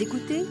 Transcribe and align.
Vous 0.00 0.06
écoutez 0.06 0.46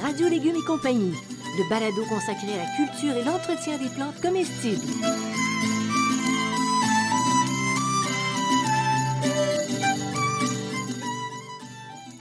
Radio 0.00 0.30
Légumes 0.30 0.56
et 0.56 0.66
compagnie, 0.66 1.12
le 1.58 1.68
balado 1.68 2.06
consacré 2.08 2.54
à 2.54 2.56
la 2.56 2.70
culture 2.74 3.14
et 3.14 3.22
l'entretien 3.22 3.76
des 3.76 3.90
plantes 3.90 4.18
comestibles. 4.22 4.80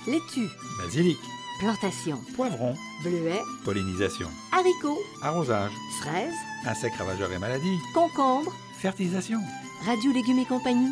Laitue, 0.07 0.49
Basilic, 0.77 1.17
plantation, 1.59 2.19
poivron, 2.35 2.73
bleuets, 3.01 3.39
pollinisation, 3.63 4.27
haricots, 4.51 4.99
arrosage, 5.21 5.71
fraises, 6.01 6.35
insectes 6.65 6.97
ravageurs 6.97 7.31
et 7.31 7.39
maladies, 7.39 7.79
concombres, 7.93 8.53
fertilisation. 8.81 9.39
Radio 9.85 10.11
Légumes 10.11 10.39
et 10.39 10.45
compagnie, 10.45 10.91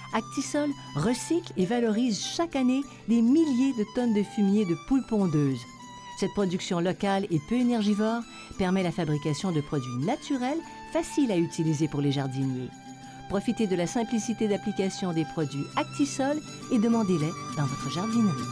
Actisol 0.13 0.69
recycle 0.95 1.53
et 1.57 1.65
valorise 1.65 2.19
chaque 2.19 2.55
année 2.55 2.81
des 3.07 3.21
milliers 3.21 3.73
de 3.73 3.85
tonnes 3.95 4.13
de 4.13 4.23
fumier 4.23 4.65
de 4.65 4.75
poules 4.87 5.05
pondeuses. 5.07 5.61
Cette 6.19 6.33
production 6.33 6.79
locale 6.79 7.25
et 7.31 7.39
peu 7.49 7.55
énergivore 7.55 8.21
permet 8.57 8.83
la 8.83 8.91
fabrication 8.91 9.51
de 9.51 9.61
produits 9.61 10.05
naturels 10.05 10.59
faciles 10.91 11.31
à 11.31 11.37
utiliser 11.37 11.87
pour 11.87 12.01
les 12.01 12.11
jardiniers. 12.11 12.69
Profitez 13.29 13.65
de 13.65 13.75
la 13.75 13.87
simplicité 13.87 14.47
d'application 14.47 15.13
des 15.13 15.23
produits 15.23 15.65
Actisol 15.77 16.37
et 16.71 16.77
demandez-les 16.77 17.31
dans 17.57 17.65
votre 17.65 17.89
jardinerie. 17.89 18.43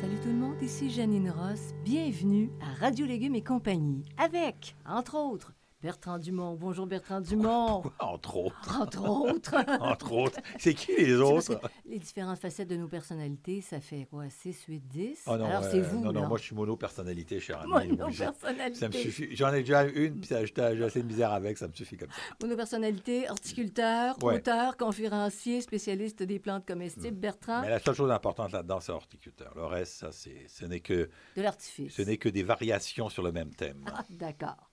Salut 0.00 0.20
tout 0.22 0.28
le 0.28 0.34
monde, 0.34 0.62
ici 0.62 0.90
Janine 0.90 1.30
Ross. 1.30 1.74
Bienvenue 1.84 2.50
à 2.60 2.86
Radio 2.86 3.04
Légumes 3.04 3.34
et 3.34 3.42
compagnie 3.42 4.04
avec, 4.16 4.76
entre 4.86 5.16
autres, 5.16 5.52
Bertrand 5.82 6.18
Dumont. 6.18 6.54
Bonjour 6.54 6.86
Bertrand 6.86 7.20
Dumont. 7.20 7.80
Pourquoi, 7.82 8.06
entre 8.06 8.36
autres? 8.36 8.80
Entre 8.80 9.02
autres. 9.08 9.54
entre 9.80 10.12
autres. 10.12 10.38
C'est 10.56 10.74
qui 10.74 10.94
les 10.96 11.14
autres? 11.16 11.60
les 11.86 11.98
différentes 11.98 12.38
facettes 12.38 12.68
de 12.68 12.76
nos 12.76 12.86
personnalités, 12.86 13.60
ça 13.62 13.80
fait 13.80 14.06
quoi? 14.08 14.30
6, 14.30 14.64
8, 14.68 14.80
10? 14.86 15.22
Oh 15.26 15.36
non, 15.36 15.46
Alors 15.46 15.64
euh, 15.64 15.68
c'est 15.72 15.80
vous, 15.80 16.00
Non, 16.00 16.12
non, 16.12 16.28
moi 16.28 16.38
je 16.38 16.44
suis 16.44 16.54
mono-personnalité, 16.54 17.40
cher 17.40 17.60
ami. 17.62 17.88
Monopersonnalité. 17.96 18.78
Ça 18.78 18.86
me 18.88 18.92
suffit. 18.92 19.34
J'en 19.34 19.52
ai 19.52 19.60
déjà 19.62 19.82
une, 19.84 20.20
puis 20.20 20.28
j'ai 20.30 20.84
assez 20.84 21.02
de 21.02 21.06
misère 21.06 21.32
avec, 21.32 21.58
ça 21.58 21.66
me 21.66 21.72
suffit 21.72 21.96
comme 21.96 22.10
ça. 22.10 22.16
Monopersonnalité, 22.40 23.28
horticulteur, 23.28 24.16
Ouais. 24.22 24.36
auteur, 24.36 24.76
conférencier, 24.76 25.60
spécialiste 25.62 26.22
des 26.22 26.38
plantes 26.38 26.64
comestibles. 26.64 27.16
Bertrand, 27.16 27.62
Mais 27.62 27.70
la 27.70 27.80
seule 27.80 27.96
chose 27.96 28.10
importante 28.12 28.52
là-dedans, 28.52 28.78
c'est 28.78 28.92
horticulteur. 28.92 29.52
Le 29.56 29.64
reste, 29.64 29.94
ça, 29.94 30.12
c'est, 30.12 30.46
ce 30.46 30.64
n'est 30.64 30.80
que, 30.80 31.10
de 31.36 31.42
l'artifice. 31.42 31.92
ce 31.94 32.02
n'est 32.02 32.18
que 32.18 32.28
des 32.28 32.44
variations 32.44 33.08
sur 33.08 33.24
le 33.24 33.32
même 33.32 33.50
thème. 33.52 33.84
Ah, 33.92 34.04
D'accord. 34.10 34.70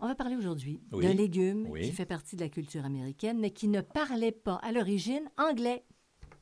On 0.00 0.06
va 0.08 0.14
parler 0.14 0.36
aujourd'hui 0.36 0.80
Oui. 0.92 1.04
d'un 1.04 1.12
légume 1.14 1.66
Oui. 1.68 1.82
qui 1.82 1.92
fait 1.92 2.06
partie 2.06 2.36
de 2.36 2.40
la 2.40 2.48
culture 2.48 2.84
américaine, 2.84 3.38
mais 3.38 3.50
qui 3.50 3.68
ne 3.68 3.80
parlait 3.82 4.32
pas 4.32 4.56
à 4.56 4.72
l'origine 4.72 5.30
anglais. 5.36 5.84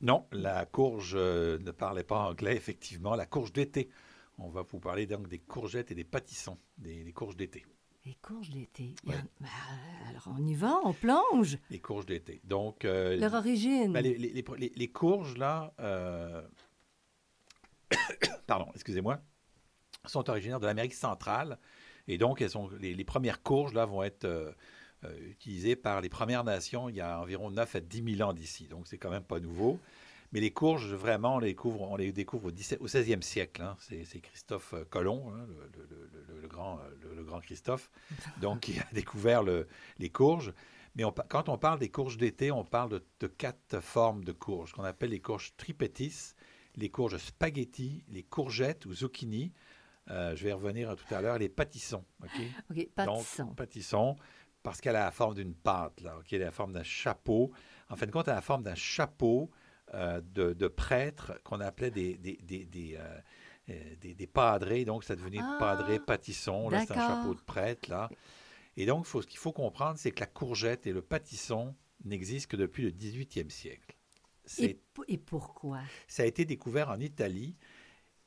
Non, 0.00 0.26
la 0.30 0.64
courge 0.64 1.14
euh, 1.16 1.58
ne 1.58 1.72
parlait 1.72 2.04
pas 2.04 2.28
anglais, 2.28 2.56
effectivement. 2.56 3.16
La 3.16 3.26
courge 3.26 3.52
d'été. 3.52 3.88
On 4.38 4.48
va 4.48 4.62
vous 4.62 4.78
parler 4.78 5.06
donc 5.06 5.26
des 5.28 5.40
courgettes 5.40 5.90
et 5.90 5.96
des 5.96 6.04
pâtissons, 6.04 6.58
des, 6.76 7.02
des 7.02 7.12
courges 7.12 7.36
d'été. 7.36 7.66
Les 8.06 8.14
courges 8.22 8.50
d'été. 8.50 8.94
Ouais. 9.04 9.16
Ben, 9.40 9.48
alors 10.08 10.28
on 10.38 10.46
y 10.46 10.54
va, 10.54 10.78
on 10.84 10.92
plonge. 10.92 11.58
Les 11.70 11.80
courges 11.80 12.06
d'été. 12.06 12.40
Donc, 12.44 12.84
euh, 12.84 13.16
Leur 13.16 13.34
origine. 13.34 13.92
ben, 13.92 14.00
les, 14.02 14.16
les- 14.16 14.30
les- 14.32 14.44
les- 14.56 14.72
les 14.76 14.88
courges, 14.92 15.36
là, 15.36 15.74
euh, 15.80 16.46
pardon, 18.46 18.68
excusez-moi, 18.74 19.20
sont 20.06 20.30
originaires 20.30 20.60
de 20.60 20.66
l'Amérique 20.66 20.94
centrale. 20.94 21.58
Et 22.08 22.18
donc, 22.18 22.40
elles 22.42 22.50
sont, 22.50 22.70
les, 22.80 22.94
les 22.94 23.04
premières 23.04 23.42
courges, 23.42 23.74
là, 23.74 23.84
vont 23.84 24.02
être 24.02 24.24
euh, 24.24 24.50
euh, 25.04 25.30
utilisées 25.30 25.76
par 25.76 26.00
les 26.00 26.08
Premières 26.08 26.44
Nations 26.44 26.88
il 26.88 26.96
y 26.96 27.00
a 27.00 27.20
environ 27.20 27.50
9 27.50 27.76
à 27.76 27.80
10 27.80 28.16
000 28.16 28.28
ans 28.28 28.32
d'ici. 28.32 28.66
Donc, 28.66 28.86
c'est 28.88 28.98
quand 28.98 29.10
même 29.10 29.22
pas 29.24 29.40
nouveau. 29.40 29.78
Mais 30.32 30.40
les 30.40 30.50
courges, 30.50 30.92
vraiment, 30.92 31.36
on 31.36 31.38
les 31.38 31.48
découvre, 31.48 31.82
on 31.82 31.96
les 31.96 32.12
découvre 32.12 32.46
au, 32.46 32.50
17 32.50 32.80
au 32.82 32.86
16e 32.88 33.22
siècle. 33.22 33.62
hein. 33.62 33.76
C'est 33.80 34.20
Christophe 34.20 34.74
Colomb, 34.90 35.32
hein, 35.32 35.46
le, 36.42 36.48
grand, 36.48 36.78
le, 37.02 37.14
le 37.14 37.24
grand 37.24 37.40
Christophe, 37.40 37.90
donc, 38.40 38.60
qui 38.60 38.78
a 38.78 38.86
découvert 38.92 39.42
le- 39.42 39.66
les 39.98 40.10
courges. 40.10 40.52
Mais 40.96 41.04
on 41.04 41.12
quand 41.12 41.48
on 41.48 41.58
parle 41.58 41.78
des 41.78 41.88
courges 41.90 42.16
d'été, 42.18 42.50
on 42.50 42.64
parle 42.64 42.90
de, 42.90 43.02
de 43.20 43.26
quatre 43.26 43.80
formes 43.80 44.24
de 44.24 44.32
courges, 44.32 44.72
qu'on 44.72 44.84
appelle 44.84 45.10
les 45.10 45.20
courges 45.20 45.52
tripetis, 45.56 46.32
les 46.76 46.88
courges 46.90 47.16
spaghetti, 47.18 48.04
les 48.08 48.22
courgettes 48.22 48.84
ou 48.86 48.92
zucchini. 48.94 49.52
Euh, 50.10 50.34
je 50.34 50.44
vais 50.44 50.50
y 50.50 50.52
revenir 50.52 50.94
tout 50.96 51.14
à 51.14 51.20
l'heure, 51.20 51.38
les 51.38 51.48
pâtissons. 51.48 52.04
OK? 52.22 52.30
OK, 52.70 52.88
pâtisson. 52.94 53.44
Donc, 53.44 53.56
pâtisson, 53.56 54.16
parce 54.62 54.80
qu'elle 54.80 54.96
a 54.96 55.04
la 55.04 55.10
forme 55.10 55.34
d'une 55.34 55.54
pâte, 55.54 56.00
là, 56.00 56.16
OK? 56.18 56.32
Elle 56.32 56.42
a 56.42 56.46
la 56.46 56.50
forme 56.50 56.72
d'un 56.72 56.82
chapeau. 56.82 57.52
En 57.90 57.96
fin 57.96 58.06
de 58.06 58.10
compte, 58.10 58.26
elle 58.28 58.32
a 58.32 58.36
la 58.36 58.40
forme 58.42 58.62
d'un 58.62 58.74
chapeau 58.74 59.50
euh, 59.94 60.20
de, 60.20 60.52
de 60.52 60.68
prêtre 60.68 61.40
qu'on 61.44 61.60
appelait 61.60 61.90
des, 61.90 62.16
des, 62.18 62.36
des, 62.42 62.64
des, 62.66 62.96
euh, 62.98 63.94
des- 64.00 64.14
des 64.14 64.26
padrés. 64.26 64.84
Donc, 64.84 65.04
ça 65.04 65.14
devenait 65.16 65.40
Ah, 65.42 65.56
padré, 65.58 65.98
pâtisson. 66.00 66.68
Là, 66.70 66.78
c'est 66.86 66.92
un 66.92 67.08
chapeau 67.08 67.34
de 67.34 67.40
prêtre, 67.40 67.88
là. 67.90 68.08
Et 68.76 68.86
donc, 68.86 69.04
faut- 69.06 69.20
ce 69.22 69.26
qu'il 69.26 69.38
faut 69.38 69.52
comprendre, 69.52 69.98
c'est 69.98 70.10
que 70.10 70.20
la 70.20 70.26
courgette 70.26 70.86
et 70.86 70.92
le 70.92 71.02
pâtisson 71.02 71.74
n'existent 72.04 72.48
que 72.50 72.56
depuis 72.56 72.82
le 72.84 72.92
18e 72.92 73.50
siècle. 73.50 73.94
Et 74.56 75.18
pourquoi? 75.18 75.80
ça 76.06 76.22
a 76.22 76.26
été 76.26 76.44
découvert 76.46 76.88
en 76.88 76.98
Italie. 77.00 77.56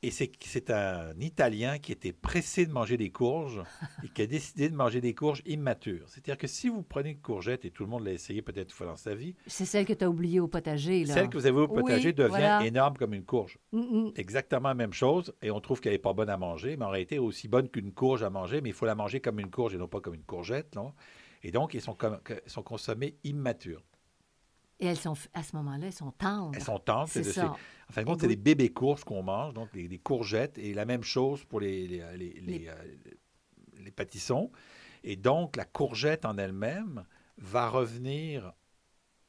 Et 0.04 0.10
c'est 0.10 0.70
un 0.70 1.12
Italien 1.20 1.78
qui 1.78 1.92
était 1.92 2.12
pressé 2.12 2.66
de 2.66 2.72
manger 2.72 2.96
des 2.96 3.10
courges 3.10 3.62
et 4.04 4.08
qui 4.08 4.22
a 4.22 4.26
décidé 4.26 4.68
de 4.68 4.74
manger 4.74 5.00
des 5.00 5.14
courges 5.14 5.42
immatures. 5.46 6.08
C'est-à-dire 6.08 6.36
que 6.38 6.48
si 6.48 6.68
vous 6.68 6.82
prenez 6.82 7.10
une 7.10 7.20
courgette, 7.20 7.64
et 7.64 7.70
tout 7.70 7.84
le 7.84 7.88
monde 7.90 8.04
l'a 8.04 8.12
essayé 8.12 8.42
peut-être 8.42 8.70
une 8.70 8.74
fois 8.74 8.86
dans 8.88 8.96
sa 8.96 9.14
vie, 9.14 9.36
C'est 9.46 9.64
celle 9.64 9.84
que 9.86 9.92
tu 9.92 10.02
as 10.02 10.10
oubliée 10.10 10.40
au 10.40 10.48
potager, 10.48 11.04
là. 11.04 11.14
celle 11.14 11.28
que 11.28 11.38
vous 11.38 11.46
avez 11.46 11.56
au 11.60 11.68
Oui, 11.68 11.82
potager 11.82 12.12
devient 12.12 12.30
voilà. 12.30 12.64
énorme 12.64 12.96
comme 12.96 13.14
une 13.14 13.24
courge. 13.24 13.58
Mm, 13.70 13.78
mm. 13.78 14.12
Exactement 14.16 14.68
la 14.70 14.74
même 14.74 14.92
chose, 14.92 15.32
et 15.40 15.52
on 15.52 15.60
trouve 15.60 15.80
qu'elle 15.80 15.92
n'est 15.92 15.98
pas 15.98 16.12
bonne 16.14 16.30
à 16.30 16.36
manger, 16.36 16.76
mais 16.76 16.84
en 16.84 16.90
réalité, 16.90 17.20
aussi 17.20 17.46
bonne 17.46 17.68
qu'une 17.68 17.92
courge 17.92 18.24
à 18.24 18.30
manger, 18.30 18.60
mais 18.60 18.70
il 18.70 18.74
faut 18.74 18.86
la 18.86 18.96
manger 18.96 19.20
comme 19.20 19.38
une 19.38 19.50
courge 19.50 19.72
et 19.74 19.78
non 19.78 19.86
pas 19.86 20.00
comme 20.00 20.14
une 20.14 20.24
courgette. 20.24 20.74
non? 20.74 20.94
Et 21.44 21.52
donc, 21.52 21.74
elles 21.76 21.80
sont, 21.80 21.94
comme- 21.94 22.18
elles 22.28 22.42
sont 22.46 22.62
consommées 22.64 23.14
immatures. 23.22 23.82
Et 24.82 24.86
elles 24.86 24.98
sont, 24.98 25.14
à 25.32 25.42
ce 25.44 25.54
moment-là, 25.56 25.86
elles 25.86 25.92
sont 25.92 26.10
tendres. 26.10 26.52
Elles 26.56 26.62
sont 26.64 26.78
tendres. 26.78 27.08
C'est 27.08 27.22
ça. 27.22 27.52
En 27.88 27.92
fin 27.92 28.02
de 28.02 28.06
compte, 28.06 28.20
c'est 28.20 28.26
des 28.26 28.36
bébés 28.36 28.70
courges 28.70 29.04
qu'on 29.04 29.22
mange, 29.22 29.54
donc 29.54 29.72
des, 29.72 29.86
des 29.86 29.98
courgettes, 29.98 30.58
et 30.58 30.74
la 30.74 30.84
même 30.84 31.04
chose 31.04 31.44
pour 31.44 31.60
les, 31.60 31.86
les, 31.86 31.98
les, 32.16 32.30
les- 32.32 32.40
Les- 32.40 32.68
euh, 32.68 33.90
pâtissons. 33.94 34.50
Et 35.04 35.16
donc, 35.16 35.56
la 35.56 35.64
courgette 35.64 36.24
en 36.24 36.36
elle-même 36.36 37.04
va 37.38 37.68
revenir 37.68 38.52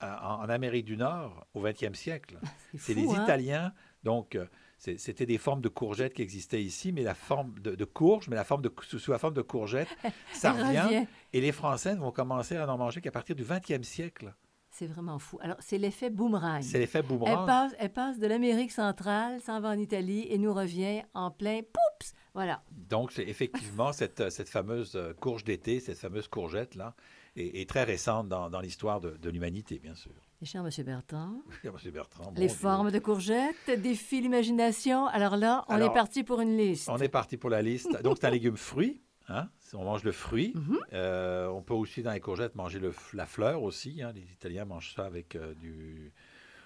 euh, 0.01 0.15
en, 0.21 0.43
en 0.43 0.49
Amérique 0.49 0.85
du 0.85 0.97
Nord 0.97 1.45
au 1.53 1.63
20e 1.63 1.93
siècle. 1.93 2.39
C'est 2.77 2.93
fou, 2.93 2.99
les 3.01 3.15
hein? 3.15 3.23
Italiens, 3.23 3.73
donc 4.03 4.35
euh, 4.35 4.45
c'est- 4.77 4.97
c'était 4.97 5.25
des 5.25 5.37
formes 5.37 5.61
de 5.61 5.69
courgettes 5.69 6.13
qui 6.13 6.21
existaient 6.23 6.63
ici, 6.63 6.91
mais 6.91 7.03
la 7.03 7.15
forme 7.15 7.57
de, 7.59 7.75
de 7.75 7.85
courge, 7.85 8.27
mais 8.27 8.35
la 8.35 8.43
forme 8.43 8.61
de, 8.63 8.73
sous, 8.81 8.99
sous 8.99 9.11
la 9.11 9.19
forme 9.19 9.33
de 9.35 9.41
courgette, 9.43 9.87
ça 10.33 10.51
revient. 10.53 10.87
Et 11.31 11.41
les 11.41 11.51
Français 11.51 11.93
ne 11.95 11.99
vont 11.99 12.11
commencer 12.11 12.55
à 12.57 12.67
en 12.71 12.77
manger 12.77 13.01
qu'à 13.01 13.11
partir 13.11 13.35
du 13.35 13.43
20e 13.43 13.83
siècle. 13.83 14.33
C'est 14.75 14.87
vraiment 14.87 15.19
fou. 15.19 15.37
Alors, 15.41 15.57
c'est 15.59 15.77
l'effet 15.77 16.09
boomerang. 16.09 16.63
C'est 16.63 16.79
l'effet 16.79 16.99
Elle 16.99 17.05
boomerang. 17.05 17.45
passe, 17.45 17.73
elle 17.77 17.93
passe 17.93 18.17
de 18.17 18.25
l'Amérique 18.25 18.71
centrale, 18.71 19.39
s'en 19.39 19.59
va 19.61 19.69
en 19.69 19.77
Italie 19.77 20.25
et 20.29 20.39
nous 20.39 20.51
revient 20.51 21.03
en 21.13 21.29
plein 21.29 21.59
poups. 21.61 22.13
Voilà. 22.33 22.63
Donc, 22.71 23.11
c'est 23.11 23.21
effectivement 23.27 23.93
cette, 23.93 24.31
cette 24.31 24.49
fameuse 24.49 24.97
courge 25.19 25.43
d'été, 25.43 25.79
cette 25.79 25.99
fameuse 25.99 26.27
courgette-là, 26.27 26.95
est, 27.35 27.61
est 27.61 27.69
très 27.69 27.83
récente 27.83 28.27
dans, 28.29 28.49
dans 28.49 28.61
l'histoire 28.61 28.99
de, 28.99 29.11
de 29.11 29.29
l'humanité, 29.29 29.77
bien 29.77 29.93
sûr. 29.95 30.11
Et 30.41 30.45
cher 30.45 30.65
M. 30.65 30.83
Bertrand, 30.83 31.35
Monsieur 31.71 31.91
Bertrand. 31.91 32.31
bon 32.31 32.41
les 32.41 32.47
Dieu. 32.47 32.55
formes 32.55 32.89
de 32.91 32.99
courgettes 32.99 33.79
défient 33.79 34.21
l'imagination. 34.21 35.05
Alors 35.05 35.37
là, 35.37 35.63
on 35.69 35.73
Alors, 35.75 35.91
est 35.91 35.93
parti 35.93 36.23
pour 36.23 36.41
une 36.41 36.57
liste. 36.57 36.89
On 36.89 36.97
est 36.97 37.09
parti 37.09 37.37
pour 37.37 37.49
la 37.51 37.61
liste. 37.61 38.01
Donc, 38.01 38.17
c'est 38.19 38.25
un 38.27 38.31
légume 38.31 38.57
fruit. 38.57 39.01
Hein? 39.29 39.49
On 39.73 39.83
mange 39.85 40.03
le 40.03 40.11
fruit. 40.11 40.53
Mhm. 40.55 40.79
Euh, 40.93 41.47
on 41.47 41.61
peut 41.61 41.73
aussi, 41.73 42.03
dans 42.03 42.11
les 42.11 42.19
courgettes, 42.19 42.55
manger 42.55 42.79
le 42.79 42.93
la 43.13 43.25
fleur 43.25 43.63
aussi. 43.63 44.01
hein. 44.03 44.11
Les 44.13 44.21
Italiens 44.21 44.65
mangent 44.65 44.93
ça 44.95 45.05
avec 45.05 45.35
euh, 45.35 45.53
du... 45.55 46.11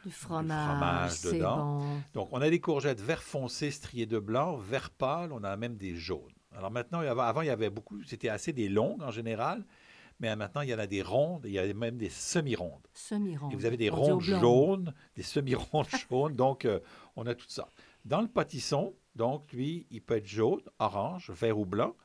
Du 0.06 0.12
fromage, 0.12 1.21
dedans. 1.21 1.80
bon. 1.80 2.01
Donc, 2.13 2.30
on 2.31 2.42
a 2.42 2.50
des 2.50 2.59
courgettes 2.62 3.01
vert 3.01 3.21
foncé 3.24 3.71
striées 3.71 4.06
de 4.06 4.19
blanc, 4.19 4.56
vert 4.56 4.89
pâle. 4.89 5.31
On 5.33 5.44
a 5.44 5.56
même 5.57 5.75
des 5.75 5.95
jaunes. 5.95 6.31
Alors 6.56 6.71
maintenant, 6.71 7.00
avant, 7.01 7.42
il 7.42 7.48
y 7.48 7.51
avait 7.51 7.69
beaucoup... 7.69 8.01
C'était 8.04 8.30
assez 8.30 8.54
des 8.54 8.69
longues, 8.69 9.01
en 9.04 9.12
général. 9.12 9.65
Mais 10.19 10.33
maintenant, 10.36 10.62
il 10.62 10.69
y 10.69 10.74
en 10.74 10.80
a 10.80 10.88
des 10.88 11.01
rondes. 11.04 11.44
Il 11.45 11.51
y 11.51 11.59
a 11.59 11.74
même 11.74 11.98
des 11.98 12.09
semi-rondes. 12.09 12.88
Semi-ronde. 12.94 13.54
Et 13.54 13.56
vous 13.56 13.65
avez 13.65 13.77
des 13.77 13.92
On 13.92 13.95
rondes 13.95 14.21
jaunes, 14.21 14.94
des 15.15 15.24
semi-rondes 15.24 15.88
jaunes. 16.09 16.36
Donc, 16.36 16.65
euh, 16.65 16.80
on 17.15 17.25
a 17.27 17.36
tout 17.36 17.50
ça. 17.50 17.69
Dans 18.06 18.21
le 18.21 18.27
pâtisson, 18.27 18.95
Donc, 19.15 19.51
lui, 19.51 19.86
il 19.92 20.01
peut 20.01 20.15
être 20.18 20.25
jaune, 20.27 20.62
orange, 20.80 21.30
vert 21.31 21.57
ou 21.59 21.65
blanc. 21.65 21.95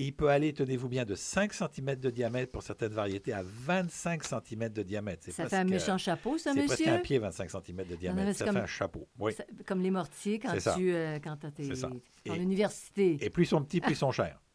Il 0.00 0.14
peut 0.14 0.28
aller, 0.28 0.52
tenez-vous 0.52 0.88
bien, 0.88 1.04
de 1.04 1.14
5 1.16 1.52
cm 1.52 1.96
de 1.96 2.10
diamètre 2.10 2.52
pour 2.52 2.62
certaines 2.62 2.92
variétés 2.92 3.32
à 3.32 3.42
25 3.44 4.22
cm 4.22 4.68
de 4.68 4.82
diamètre. 4.84 5.28
Ça 5.32 5.48
fait 5.48 5.56
un 5.56 5.64
méchant 5.64 5.98
chapeau, 5.98 6.38
ça, 6.38 6.52
C'est 6.54 6.62
monsieur? 6.62 6.84
presque 6.84 6.88
un 6.88 6.98
pied, 7.00 7.18
25 7.18 7.50
cm 7.50 7.84
de 7.84 7.96
diamètre. 7.96 8.36
Ça 8.38 8.44
comme- 8.44 8.54
fait 8.54 8.60
un 8.60 8.66
chapeau. 8.66 9.08
Oui. 9.18 9.32
Ça- 9.32 9.44
Comme 9.66 9.82
les 9.82 9.90
mortiers 9.90 10.38
quand 10.38 10.54
C'est 10.58 10.72
tu 10.76 10.92
euh, 10.94 11.18
quand 11.18 11.36
C'est 11.56 11.74
ça. 11.74 11.88
en 11.88 12.34
Et- 12.34 12.38
université. 12.38 13.18
Et 13.20 13.28
plus 13.28 13.42
ils 13.42 13.46
sont 13.48 13.62
petits, 13.64 13.80
plus 13.80 13.92
ils 13.92 13.96
sont 13.96 14.12
chers. 14.12 14.40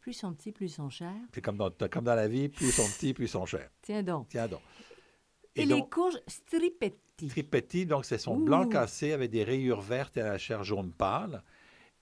Plus 0.00 0.12
ils 0.12 0.18
sont 0.18 0.32
petits, 0.34 0.50
plus 0.50 0.66
ils 0.66 0.68
sont 0.74 0.90
chers. 0.90 1.12
C'est 1.32 1.40
comme 1.40 1.56
dans, 1.56 1.70
comme 1.88 2.02
dans 2.04 2.16
la 2.16 2.26
vie, 2.26 2.48
plus 2.48 2.66
ils 2.66 2.72
sont 2.72 2.88
petits, 2.88 3.14
plus 3.14 3.26
ils 3.26 3.28
sont 3.28 3.46
chers. 3.46 3.70
Tiens 3.82 4.02
donc. 4.02 4.26
Tiens 4.30 4.48
donc. 4.48 4.58
Et, 5.54 5.62
Et 5.62 5.64
les 5.64 5.80
courges 5.88 6.18
stripetti. 6.26 7.28
tripetti, 7.28 7.86
donc 7.86 8.04
c'est 8.04 8.18
son 8.18 8.36
Ouh. 8.36 8.44
blanc 8.44 8.66
cassé 8.68 9.12
avec 9.12 9.30
des 9.30 9.44
rayures 9.44 9.80
vertes 9.80 10.16
et 10.16 10.20
à 10.22 10.24
la 10.30 10.38
chair 10.38 10.64
jaune 10.64 10.90
pâle. 10.92 11.44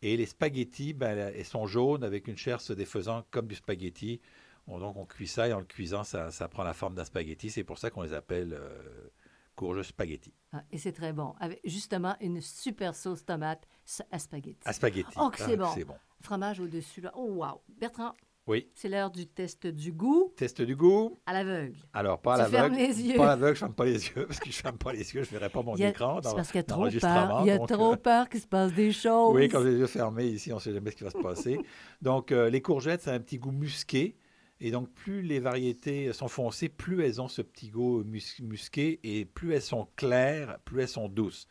Et 0.02 0.16
les 0.16 0.26
spaghettis, 0.26 0.94
ben, 0.94 1.18
elles 1.18 1.44
sont 1.44 1.66
jaunes 1.66 2.04
avec 2.04 2.26
une 2.28 2.36
chair 2.36 2.60
se 2.60 2.72
défaisant 2.72 3.24
comme 3.30 3.46
du 3.46 3.54
spaghetti. 3.54 4.20
On- 4.66 4.78
donc 4.78 4.96
on 4.96 5.04
cuit 5.04 5.26
ça 5.28 5.48
et 5.48 5.52
en 5.52 5.58
le 5.58 5.64
cuisant, 5.66 6.04
ça, 6.04 6.30
ça 6.30 6.48
prend 6.48 6.62
la 6.64 6.72
forme 6.74 6.94
d'un 6.94 7.04
spaghetti. 7.04 7.50
C'est 7.50 7.64
pour 7.64 7.78
ça 7.78 7.90
qu'on 7.90 8.02
les 8.02 8.12
appelle 8.14 8.54
euh, 8.54 9.08
courges 9.56 9.82
spaghetti. 9.82 10.32
Ah, 10.52 10.62
et 10.70 10.78
c'est 10.78 10.92
très 10.92 11.12
bon. 11.12 11.34
Avec 11.38 11.60
justement 11.64 12.16
une 12.20 12.40
super 12.40 12.94
sauce 12.94 13.24
tomate 13.24 13.66
à 14.10 14.18
spaghetti. 14.18 14.60
À 14.64 14.72
spaghetti. 14.72 15.12
Oh, 15.18 15.28
que 15.30 15.38
c'est 15.38 15.52
Ah, 15.54 15.56
bon. 15.56 15.70
C'est 15.74 15.84
bon. 15.84 15.96
Fromage 16.22 16.60
au-dessus. 16.60 17.00
Là. 17.02 17.12
Oh, 17.14 17.26
wow. 17.34 17.60
Bertrand, 17.68 18.14
Oui. 18.50 18.68
c'est 18.74 18.88
l'heure 18.88 19.10
du 19.10 19.26
test 19.26 19.66
du 19.66 19.92
goût 19.92 20.32
Test 20.36 20.60
du 20.60 20.74
goût. 20.76 21.16
à 21.26 21.32
l'aveugle. 21.32 21.76
Alors, 21.92 22.20
pas 22.20 22.34
à 22.34 22.38
l'aveugle. 22.48 22.74
les 22.76 23.00
yeux. 23.02 23.16
Pas 23.16 23.24
à 23.24 23.36
l'aveugle, 23.36 23.54
je 23.54 23.58
ferme 23.60 23.74
pas 23.74 23.84
les 23.84 24.06
yeux. 24.08 24.26
Parce 24.28 24.40
que 24.40 24.50
je 24.50 24.56
ferme 24.56 24.76
pas 24.78 24.92
les 24.92 25.14
yeux, 25.14 25.22
je 25.22 25.30
verrai 25.30 25.48
pas 25.48 25.62
mon 25.62 25.76
Il 25.76 25.80
y 25.80 25.84
a- 25.84 25.90
écran. 25.90 26.20
c'est 26.22 26.34
parce 26.34 26.48
qu'il 26.48 26.58
y 26.58 26.60
a 26.60 26.64
trop 26.64 26.88
peur. 26.90 27.40
Il 27.42 27.46
y 27.46 27.50
a 27.50 27.58
donc, 27.58 27.68
trop 27.68 27.92
euh, 27.92 27.96
peur 27.96 28.28
qu'il 28.28 28.40
se 28.40 28.46
passe 28.48 28.72
des 28.74 28.92
choses. 28.92 29.34
Oui, 29.34 29.48
quand 29.48 29.62
j'ai 29.62 29.70
les 29.70 29.78
yeux 29.78 29.86
fermés 29.86 30.26
ici, 30.26 30.52
on 30.52 30.56
ne 30.56 30.60
sait 30.60 30.72
jamais 30.72 30.90
ce 30.90 30.96
qui 30.96 31.04
va 31.04 31.10
se 31.10 31.18
passer. 31.18 31.58
donc, 32.02 32.32
euh, 32.32 32.50
les 32.50 32.60
courgettes, 32.60 33.02
ça 33.02 33.12
a 33.12 33.14
un 33.14 33.20
petit 33.20 33.38
goût 33.38 33.52
musqué. 33.52 34.16
Et 34.62 34.70
donc, 34.70 34.90
plus 34.92 35.22
les 35.22 35.38
variétés 35.40 36.12
sont 36.12 36.28
foncées, 36.28 36.68
plus 36.68 37.02
elles 37.04 37.20
ont 37.22 37.28
ce 37.28 37.40
petit 37.42 37.70
goût 37.70 38.02
mus- 38.04 38.40
musqué. 38.42 39.00
Et 39.04 39.24
plus 39.24 39.54
elles 39.54 39.62
sont 39.62 39.88
claires, 39.96 40.58
plus 40.64 40.82
elles 40.82 40.88
sont 40.88 41.08
douces. 41.08 41.46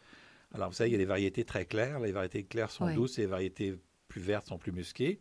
Alors, 0.53 0.69
vous 0.69 0.75
savez, 0.75 0.89
il 0.89 0.93
y 0.93 0.95
a 0.95 0.99
des 0.99 1.05
variétés 1.05 1.43
très 1.45 1.65
claires. 1.65 1.99
Les 1.99 2.11
variétés 2.11 2.43
claires 2.43 2.69
sont 2.71 2.85
Oui. 2.85 2.93
douces 2.95 3.17
et 3.17 3.21
les 3.21 3.27
variétés 3.27 3.79
plus 4.07 4.21
vertes 4.21 4.47
sont 4.47 4.57
plus 4.57 4.71
musquées. 4.71 5.19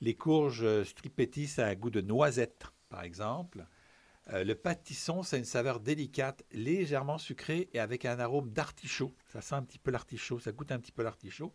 Les 0.00 0.14
courges 0.14 0.62
euh, 0.64 0.84
stripetti, 0.84 1.46
ça 1.46 1.66
a 1.66 1.70
un 1.70 1.74
goût 1.74 1.90
de 1.90 2.00
noisette, 2.00 2.64
par 2.88 3.02
exemple. 3.02 3.66
Euh, 4.32 4.44
le 4.44 4.54
pâtisson, 4.54 5.22
c'est 5.22 5.38
une 5.38 5.44
saveur 5.44 5.80
délicate, 5.80 6.44
légèrement 6.52 7.18
sucrée 7.18 7.68
et 7.72 7.78
avec 7.80 8.04
un 8.04 8.18
arôme 8.20 8.50
d'artichaut. 8.50 9.12
Ça 9.32 9.40
sent 9.40 9.54
un 9.54 9.62
petit 9.62 9.78
peu 9.78 9.90
l'artichaut, 9.90 10.38
ça 10.38 10.52
goûte 10.52 10.70
un 10.72 10.78
petit 10.78 10.92
peu 10.92 11.02
l'artichaut. 11.02 11.52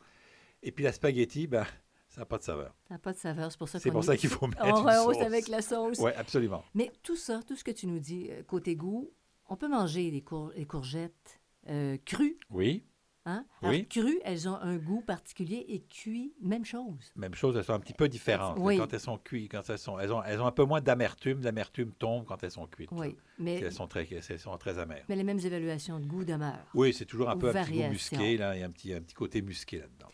Et 0.63 0.72
puis 0.72 0.84
la 0.84 0.92
spaghetti, 0.92 1.45
ben, 1.48 1.66
ça 2.10 2.22
n'a 2.22 2.25
pas 2.25 2.38
de 2.38 2.44
saveur. 2.44 2.75
Ça 2.88 2.95
n'a 2.95 3.00
pas 3.00 3.13
de 3.13 3.18
saveur, 3.18 3.51
c'est 3.51 3.57
pour 3.57 3.69
ça 3.69 3.80
C'est 3.80 3.92
pour 3.92 4.04
ça 4.04 4.18
qu'il 4.18 4.30
faut 4.30 4.48
mettre 4.48 4.63
On 4.66 4.74
rehausse 4.84 5.19
avec 5.22 5.48
la 5.50 5.62
sauce. 5.62 6.00
Oui, 6.00 6.12
absolument. 6.16 6.63
Mais 6.74 6.92
tout 7.04 7.16
ça, 7.16 7.42
tout 7.48 7.56
ce 7.56 7.63
que 7.63 7.72
tu 7.72 7.86
nous 7.88 8.00
dis 8.00 8.28
euh, 8.31 8.44
côté 8.44 8.75
goût, 8.75 9.12
on 9.50 9.56
peut 9.56 9.68
manger 9.68 10.10
les, 10.10 10.22
cour- 10.22 10.51
les 10.56 10.66
courgettes 10.66 11.42
euh, 11.69 11.98
crues. 12.06 12.38
Oui, 12.50 12.84
Hein? 13.25 13.46
Oui. 13.62 13.75
Alors, 13.75 13.88
crues, 13.90 14.20
elles 14.25 14.50
ont 14.50 14.56
un 14.56 14.75
goût 14.75 15.02
particulier 15.02 15.66
et 15.70 15.81
cuites, 15.84 16.34
même 16.42 16.66
chose. 16.66 17.12
même 17.16 17.34
chose, 17.34 17.56
elles 17.56 17.64
sont 17.64 17.74
un 17.74 17.80
petit 17.80 17.94
peu 17.94 18.10
différentes. 18.10 18.58
Oui. 18.60 18.78
Quand 18.78 18.92
elles 18.92 19.00
sont 19.00 19.18
cuites, 19.18 19.52
quand 19.52 19.70
elles 19.70 19.78
sont, 19.78 19.98
elles 19.98 20.12
ont, 20.12 20.22
elles 20.24 20.42
ont 20.42 20.46
un 20.46 20.52
peu 20.52 20.66
moins 20.66 20.81
d'amertume. 20.81 21.42
L'amertume 21.42 21.94
tombe 21.94 22.25
quand 22.25 22.44
elles 22.44 22.52
sont 22.52 22.68
cuites. 22.68 22.90
Oui, 22.92 23.16
mais, 23.40 23.62
Elles 23.62 23.72
sont 23.72 23.88
très, 23.88 24.08
elles 24.12 24.40
sont 24.40 24.58
très 24.58 24.78
amères. 24.78 25.06
mais 25.08 25.16
les 25.16 25.24
mêmes 25.24 25.40
évaluations 25.40 26.00
de 26.00 26.06
goût 26.06 26.25
demeurent. 26.25 26.66
Oui, 26.74 26.94
c'est 26.94 27.06
toujours 27.06 27.30
un 27.30 27.38
peu 27.38 27.50
un 27.50 27.64
petit 27.64 27.81
goût 27.81 27.90
musqué. 27.90 28.38
Là. 28.38 28.56
Il 28.56 28.60
y 28.60 28.64
a 28.64 28.66
un 28.66 28.72
petit, 28.72 28.94
un 28.94 29.02
petit 29.02 29.16
côté 29.16 29.42
musqué 29.42 29.80
là-dedans. 29.80 30.10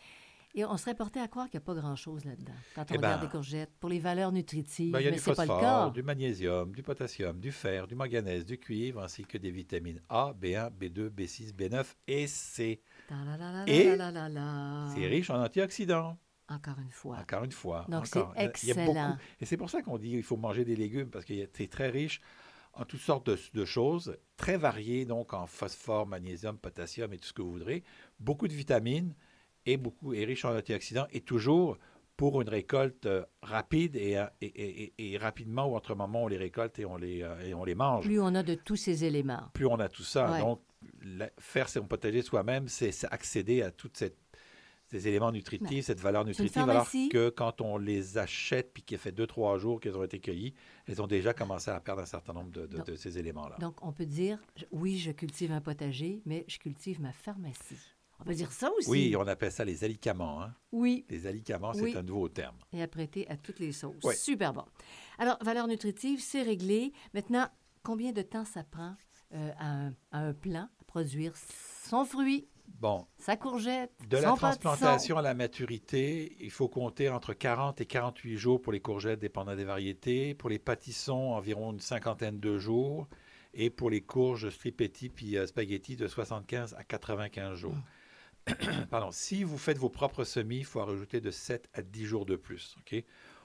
Et 0.54 0.64
on 0.64 0.76
serait 0.76 0.94
porté 0.94 1.20
à 1.20 1.28
croire 1.28 1.48
qu'il 1.48 1.58
n'y 1.58 1.62
a 1.62 1.66
pas 1.66 1.74
grand-chose 1.74 2.24
là-dedans 2.24 2.52
quand 2.74 2.82
on 2.82 2.94
Eh 2.94 2.98
ben, 2.98 3.06
regarde 3.06 3.22
les 3.22 3.28
courgettes 3.28 3.70
pour 3.78 3.88
les 3.88 4.00
valeurs 4.00 4.32
nutritives, 4.32 4.90
Ben, 4.92 4.98
il 4.98 5.04
y 5.04 5.06
a 5.06 5.10
mais 5.10 5.16
du 5.16 5.22
c'est 5.22 5.34
pas 5.34 5.44
le 5.44 5.48
phosphore, 5.48 5.92
du 5.92 6.02
magnésium, 6.02 6.72
du 6.72 6.82
potassium, 6.82 7.38
du 7.38 7.52
fer, 7.52 7.86
du 7.86 7.94
manganèse, 7.94 8.44
du 8.44 8.58
cuivre, 8.58 9.00
ainsi 9.00 9.24
que 9.24 9.38
des 9.38 9.52
vitamines 9.52 10.00
A, 10.08 10.34
B1, 10.40 10.70
B2, 10.72 11.08
B6, 11.10 11.54
B9 11.54 11.84
et 12.08 12.26
C. 12.26 12.82
Et 13.66 13.96
C'est 14.94 15.06
riche 15.06 15.30
en 15.30 15.42
antioxydants, 15.42 16.18
Encore 16.48 16.78
une 16.80 16.90
fois. 16.90 17.18
encore 17.18 17.44
une 17.44 17.52
fois. 17.52 17.86
Donc, 17.88 18.06
c'est 18.06 18.18
Il 18.18 18.68
y 18.68 18.72
a 18.72 18.84
beaucoup- 18.84 18.90
excellent. 18.90 19.16
Et 19.40 19.46
c'est 19.46 19.56
pour 19.56 19.70
ça 19.70 19.82
qu'on 19.82 19.98
dit 19.98 20.10
qu'il 20.10 20.22
faut 20.22 20.36
manger 20.36 20.64
des 20.64 20.76
légumes, 20.76 21.10
parce 21.10 21.24
que 21.24 21.34
c'est 21.52 21.68
très 21.70 21.88
riche 21.90 22.20
en 22.74 22.84
toutes 22.84 23.00
sortes 23.00 23.26
de, 23.26 23.38
de 23.54 23.64
choses, 23.64 24.16
très 24.36 24.56
variées, 24.56 25.04
donc 25.04 25.32
en 25.34 25.46
phosphore, 25.46 26.06
magnésium, 26.06 26.56
potassium 26.56 27.12
et 27.12 27.18
tout 27.18 27.26
ce 27.26 27.32
que 27.32 27.42
vous 27.42 27.50
voudrez, 27.52 27.82
beaucoup 28.20 28.46
de 28.48 28.52
vitamines 28.52 29.14
et, 29.66 29.76
beaucoup, 29.76 30.14
et 30.14 30.24
riche 30.24 30.44
en 30.44 30.56
antioxydants, 30.56 31.06
et 31.10 31.20
toujours 31.20 31.78
pour 32.16 32.40
une 32.42 32.48
récolte 32.50 33.06
euh, 33.06 33.24
rapide 33.42 33.96
et, 33.96 34.18
euh, 34.18 34.26
et, 34.42 34.46
et- 34.46 34.92
et- 34.98 35.12
et 35.14 35.18
rapidement 35.18 35.66
ou 35.66 35.74
entre 35.74 35.94
moments 35.94 36.24
on 36.24 36.28
les 36.28 36.36
récolte 36.36 36.78
et 36.78 36.84
on 36.84 36.96
les, 36.96 37.22
euh, 37.22 37.40
et 37.40 37.54
on 37.54 37.64
les 37.64 37.74
mange. 37.74 38.04
Plus 38.04 38.20
on 38.20 38.34
a 38.34 38.42
de 38.42 38.54
tous 38.54 38.76
ces 38.76 39.04
éléments. 39.04 39.48
plus 39.54 39.66
on 39.66 39.78
a 39.80 39.88
tout 39.88 40.02
ça. 40.02 40.30
Ouais. 40.30 40.40
Donc, 40.40 40.60
la- 41.02 41.30
faire 41.38 41.68
son 41.68 41.82
potager 41.86 42.22
soi-même, 42.22 42.68
c'est 42.68 42.92
accéder 43.12 43.62
à 43.62 43.70
tous 43.70 43.90
ces 44.90 45.06
éléments 45.08 45.30
nutritifs, 45.30 45.84
cette 45.86 46.00
valeur 46.00 46.24
nutritive, 46.24 46.68
alors 46.68 46.90
que 46.90 47.28
quand 47.30 47.60
on 47.60 47.78
les 47.78 48.18
achète 48.18 48.72
puis 48.72 48.82
qu'il 48.82 48.98
fait 48.98 49.12
deux, 49.12 49.26
trois 49.26 49.56
jours 49.58 49.78
qu'elles 49.80 49.96
ont 49.96 50.02
été 50.02 50.18
cueillies, 50.18 50.52
elles 50.86 51.00
ont 51.00 51.06
déjà 51.06 51.32
commencé 51.32 51.70
à 51.70 51.78
perdre 51.80 52.02
un 52.02 52.06
certain 52.06 52.32
nombre 52.32 52.50
de, 52.50 52.66
de- 52.66 52.76
Donc- 52.78 52.86
de 52.86 52.94
ces 52.96 53.16
éléments-là. 53.18 53.56
Donc, 53.60 53.76
on 53.84 53.92
peut 53.92 54.06
dire, 54.06 54.38
oui, 54.72 54.98
je 54.98 55.12
cultive 55.12 55.52
un 55.52 55.60
potager, 55.60 56.22
mais 56.26 56.44
je 56.48 56.58
cultive 56.58 57.00
ma 57.00 57.12
pharmacie. 57.12 57.78
On 58.18 58.24
peut 58.24 58.34
dire 58.34 58.52
ça 58.52 58.70
aussi? 58.76 58.90
Oui, 58.90 59.14
on 59.16 59.26
appelle 59.28 59.50
ça 59.52 59.64
les 59.64 59.82
alicaments. 59.82 60.42
hein. 60.42 60.54
Oui, 60.72 61.06
Les 61.08 61.26
alicaments, 61.26 61.72
c'est 61.72 61.80
Oui. 61.82 61.96
un 61.96 62.02
nouveau 62.02 62.28
terme. 62.28 62.56
et 62.72 62.86
prêter 62.86 63.26
à 63.30 63.36
toutes 63.38 63.60
les 63.60 63.72
sauces. 63.72 63.94
Super 64.16 64.52
bon. 64.52 64.64
Alors, 65.18 65.38
valeur 65.42 65.66
nutritive, 65.68 66.20
c'est 66.20 66.42
réglé. 66.42 66.92
Maintenant, 67.14 67.46
combien 67.82 68.12
de 68.12 68.20
temps 68.20 68.44
ça 68.44 68.62
prend 68.64 68.94
euh, 69.32 69.50
à, 69.58 69.70
un, 69.86 69.88
à 70.12 70.18
un 70.18 70.34
plant 70.34 70.68
à 70.79 70.79
produire 70.90 71.32
son 71.88 72.04
fruit, 72.04 72.46
Bon, 72.80 73.06
sa 73.18 73.36
courgette, 73.36 73.90
de 74.08 74.16
la 74.16 74.28
transplantation 74.36 75.18
à 75.18 75.22
la 75.22 75.34
maturité, 75.34 76.36
il 76.40 76.50
faut 76.52 76.68
compter 76.68 77.08
entre 77.08 77.32
40 77.34 77.80
et 77.80 77.86
48 77.86 78.36
jours 78.36 78.62
pour 78.62 78.72
les 78.72 78.80
courgettes, 78.80 79.18
dépendant 79.20 79.56
des 79.56 79.64
variétés. 79.64 80.34
Pour 80.34 80.48
les 80.48 80.58
pâtissons, 80.60 81.32
environ 81.32 81.72
une 81.72 81.80
cinquantaine 81.80 82.38
de 82.38 82.58
jours. 82.58 83.08
Et 83.54 83.70
pour 83.70 83.90
les 83.90 84.00
courges 84.00 84.48
stripetti 84.50 85.08
puis 85.08 85.36
euh, 85.36 85.46
spaghetti, 85.48 85.96
de 85.96 86.06
75 86.06 86.74
à 86.78 86.84
95 86.84 87.56
jours. 87.58 87.74
Pardon. 88.90 89.10
Si 89.10 89.42
vous 89.44 89.58
faites 89.58 89.78
vos 89.78 89.90
propres 89.90 90.24
semis, 90.24 90.58
il 90.58 90.64
faut 90.64 90.80
en 90.80 90.86
rajouter 90.86 91.20
de 91.20 91.30
7 91.32 91.68
à 91.74 91.82
10 91.82 92.04
jours 92.06 92.24
de 92.26 92.36
plus. 92.36 92.76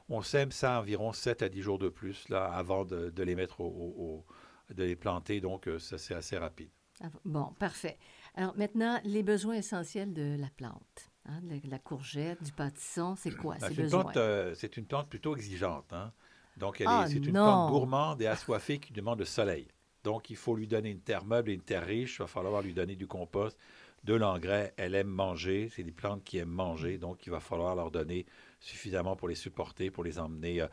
On 0.08 0.22
sème 0.22 0.52
ça 0.52 0.80
environ 0.80 1.12
7 1.14 1.42
à 1.42 1.50
10 1.50 1.62
jours 1.62 1.80
de 1.80 1.90
plus 1.90 2.30
là, 2.30 2.46
avant 2.46 2.86
de, 2.86 3.10
de 3.10 3.24
les 3.24 3.36
mettre 3.36 3.60
au, 3.62 3.66
au- 3.66 4.04
au- 4.04 4.74
de 4.74 4.84
les 4.84 4.96
planter. 4.96 5.42
Donc, 5.42 5.68
euh, 5.68 5.80
ça, 5.80 5.98
c'est 5.98 6.14
assez 6.16 6.38
rapide. 6.38 6.70
Ah, 7.02 7.10
Bon, 7.26 7.54
parfait. 7.60 7.98
Alors 8.36 8.56
maintenant, 8.58 9.00
les 9.04 9.24
besoins 9.24 9.56
essentiels 9.56 10.14
de 10.14 10.36
la 10.40 10.50
plante. 10.56 11.12
hein, 11.26 11.42
de 11.42 11.60
la, 11.70 11.80
courgette, 11.80 12.42
du 12.44 12.52
pâtisson, 12.52 13.16
c'est 13.16 13.32
quoi? 13.32 13.56
Ben, 13.56 13.68
ces 13.68 13.74
c'est, 13.74 13.78
une 13.82 13.84
besoins? 13.84 14.04
plante, 14.04 14.18
euh, 14.18 14.54
c'est 14.56 14.78
une 14.78 14.86
plante 14.86 15.10
plutôt 15.10 15.36
exigeante. 15.36 15.92
hein. 15.94 16.12
Donc, 16.58 16.80
elle 16.82 16.92
est- 16.92 17.02
Ah, 17.02 17.08
c'est 17.08 17.26
une 17.28 17.34
non. 17.34 17.42
plante 17.44 17.66
gourmande 17.66 18.22
et 18.22 18.28
assoiffée 18.28 18.80
qui 18.80 18.94
demande 18.94 19.20
le 19.20 19.26
soleil. 19.26 19.68
Donc, 20.04 20.30
il 20.30 20.36
faut 20.38 20.56
lui 20.56 20.68
donner 20.68 20.90
une 20.92 21.02
terre 21.02 21.26
meuble 21.26 21.50
et 21.50 21.54
une 21.54 21.62
terre 21.62 21.86
riche. 21.86 22.16
Il 22.16 22.20
va 22.20 22.28
falloir 22.28 22.62
lui 22.62 22.74
donner 22.74 22.96
du 22.96 23.08
compost, 23.08 23.58
de 24.04 24.14
l'engrais. 24.14 24.74
Elle 24.78 24.96
aime 24.96 25.08
manger. 25.08 25.70
C'est 25.76 25.84
des 25.84 25.92
plantes 25.92 26.24
qui 26.24 26.38
aiment 26.38 26.50
manger. 26.50 26.98
Donc, 26.98 27.26
il 27.26 27.32
va 27.32 27.40
falloir 27.40 27.76
leur 27.76 27.92
donner 27.92 28.26
suffisamment 28.60 29.16
pour 29.16 29.28
les 29.28 29.36
supporter, 29.36 29.90
pour 29.92 30.04
les 30.04 30.20
emmener. 30.20 30.62
euh, 30.62 30.68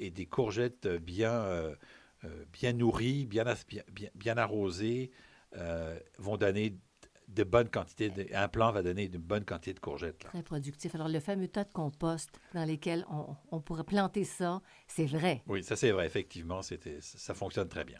et, 0.00 0.10
des 0.10 0.26
courgettes 0.26 0.86
euh, 0.86 0.98
bien, 0.98 1.32
euh, 1.32 1.74
bien 2.52 2.72
nourries, 2.72 3.26
bien 3.26 4.36
arrosées, 4.36 5.10
euh, 5.56 5.98
vont 6.18 6.36
donner 6.36 6.76
de 7.28 7.44
bonnes 7.44 7.68
quantités. 7.68 8.10
De, 8.10 8.26
un 8.34 8.48
plant 8.48 8.72
va 8.72 8.82
donner 8.82 9.08
de 9.08 9.18
bonnes 9.18 9.44
quantités 9.44 9.74
de 9.74 9.80
courgettes. 9.80 10.22
là. 10.24 10.30
Très 10.30 10.42
productif. 10.42 10.94
Alors, 10.94 11.08
le 11.08 11.20
fameux 11.20 11.48
tas 11.48 11.64
de 11.64 11.72
compost 11.72 12.30
dans 12.54 12.64
lesquels 12.64 13.04
on, 13.10 13.36
on 13.50 13.60
pourrait 13.60 13.84
planter 13.84 14.24
ça, 14.24 14.60
c'est 14.86 15.06
vrai. 15.06 15.42
Oui, 15.46 15.62
ça 15.64 15.76
c'est 15.76 15.90
vrai, 15.90 16.06
effectivement, 16.06 16.62
c'était, 16.62 16.98
ça 17.00 17.34
fonctionne 17.34 17.68
très 17.68 17.84
bien. 17.84 17.96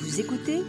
Vous 0.00 0.20
écoutez 0.20 0.62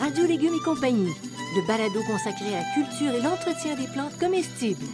Radio 0.00 0.26
Légumes 0.26 0.54
et 0.54 0.64
compagnie, 0.64 1.12
le 1.54 1.66
balado 1.66 2.00
consacré 2.06 2.54
à 2.54 2.62
la 2.62 2.74
culture 2.74 3.14
et 3.14 3.22
l'entretien 3.22 3.76
des 3.76 3.86
plantes 3.92 4.18
comestibles. 4.18 4.84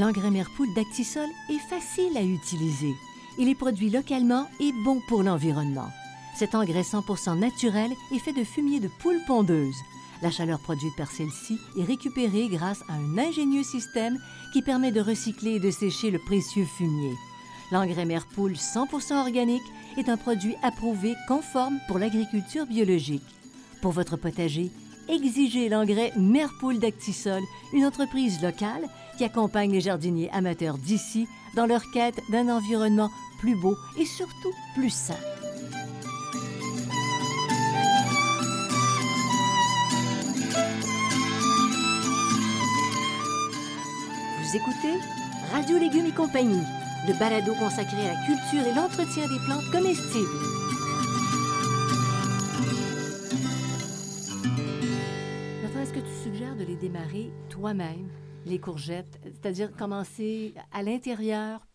L'engrais 0.00 0.30
Merpoule 0.30 0.72
d'Actisol 0.72 1.28
est 1.50 1.58
facile 1.58 2.16
à 2.16 2.22
utiliser. 2.22 2.94
Il 3.36 3.50
est 3.50 3.54
produit 3.54 3.90
localement 3.90 4.48
et 4.58 4.72
bon 4.82 5.02
pour 5.06 5.22
l'environnement. 5.22 5.90
Cet 6.34 6.54
engrais 6.54 6.80
100% 6.80 7.38
naturel 7.38 7.92
est 8.10 8.18
fait 8.18 8.32
de 8.32 8.42
fumier 8.42 8.80
de 8.80 8.88
poule 8.88 9.20
pondeuse. 9.26 9.76
La 10.22 10.30
chaleur 10.30 10.58
produite 10.58 10.96
par 10.96 11.10
celle-ci 11.10 11.58
est 11.78 11.84
récupérée 11.84 12.48
grâce 12.48 12.80
à 12.88 12.94
un 12.94 13.18
ingénieux 13.18 13.62
système 13.62 14.18
qui 14.54 14.62
permet 14.62 14.90
de 14.90 15.02
recycler 15.02 15.56
et 15.56 15.60
de 15.60 15.70
sécher 15.70 16.10
le 16.10 16.18
précieux 16.18 16.64
fumier. 16.64 17.12
L'engrais 17.70 18.06
Merpoule 18.06 18.54
100% 18.54 19.20
organique 19.20 19.70
est 19.98 20.08
un 20.08 20.16
produit 20.16 20.56
approuvé 20.62 21.14
conforme 21.28 21.78
pour 21.88 21.98
l'agriculture 21.98 22.64
biologique. 22.64 23.34
Pour 23.82 23.92
votre 23.92 24.16
potager, 24.16 24.70
exigez 25.10 25.68
l'engrais 25.68 26.14
Merpoule 26.16 26.78
d'Actisol, 26.78 27.42
une 27.74 27.84
entreprise 27.84 28.40
locale 28.40 28.88
qui 29.20 29.24
accompagne 29.26 29.70
les 29.70 29.82
jardiniers 29.82 30.30
amateurs 30.32 30.78
d'ici 30.78 31.28
dans 31.54 31.66
leur 31.66 31.82
quête 31.90 32.18
d'un 32.30 32.48
environnement 32.48 33.10
plus 33.38 33.54
beau 33.54 33.76
et 33.98 34.06
surtout 34.06 34.50
plus 34.74 34.88
sain. 34.88 35.12
Vous 44.38 44.56
écoutez 44.56 44.98
Radio 45.52 45.76
Légumes 45.76 46.06
et 46.06 46.14
compagnie, 46.14 46.64
le 47.06 47.12
balado 47.18 47.52
consacré 47.56 48.00
à 48.08 48.14
la 48.14 48.24
culture 48.24 48.66
et 48.66 48.74
l'entretien 48.74 49.28
des 49.28 49.44
plantes 49.44 49.70
comestibles. 49.70 50.30
Est-ce 55.82 55.92
que 55.94 56.00
tu 56.00 56.22
suggères 56.22 56.56
de 56.56 56.64
les 56.64 56.76
démarrer 56.76 57.30
toi-même, 57.48 58.06
les 58.46 58.58
courgettes, 58.58 59.18
c'est-à-dire 59.22 59.72
commencer 59.76 60.54
à 60.72 60.82
l'intérieur? 60.82 61.66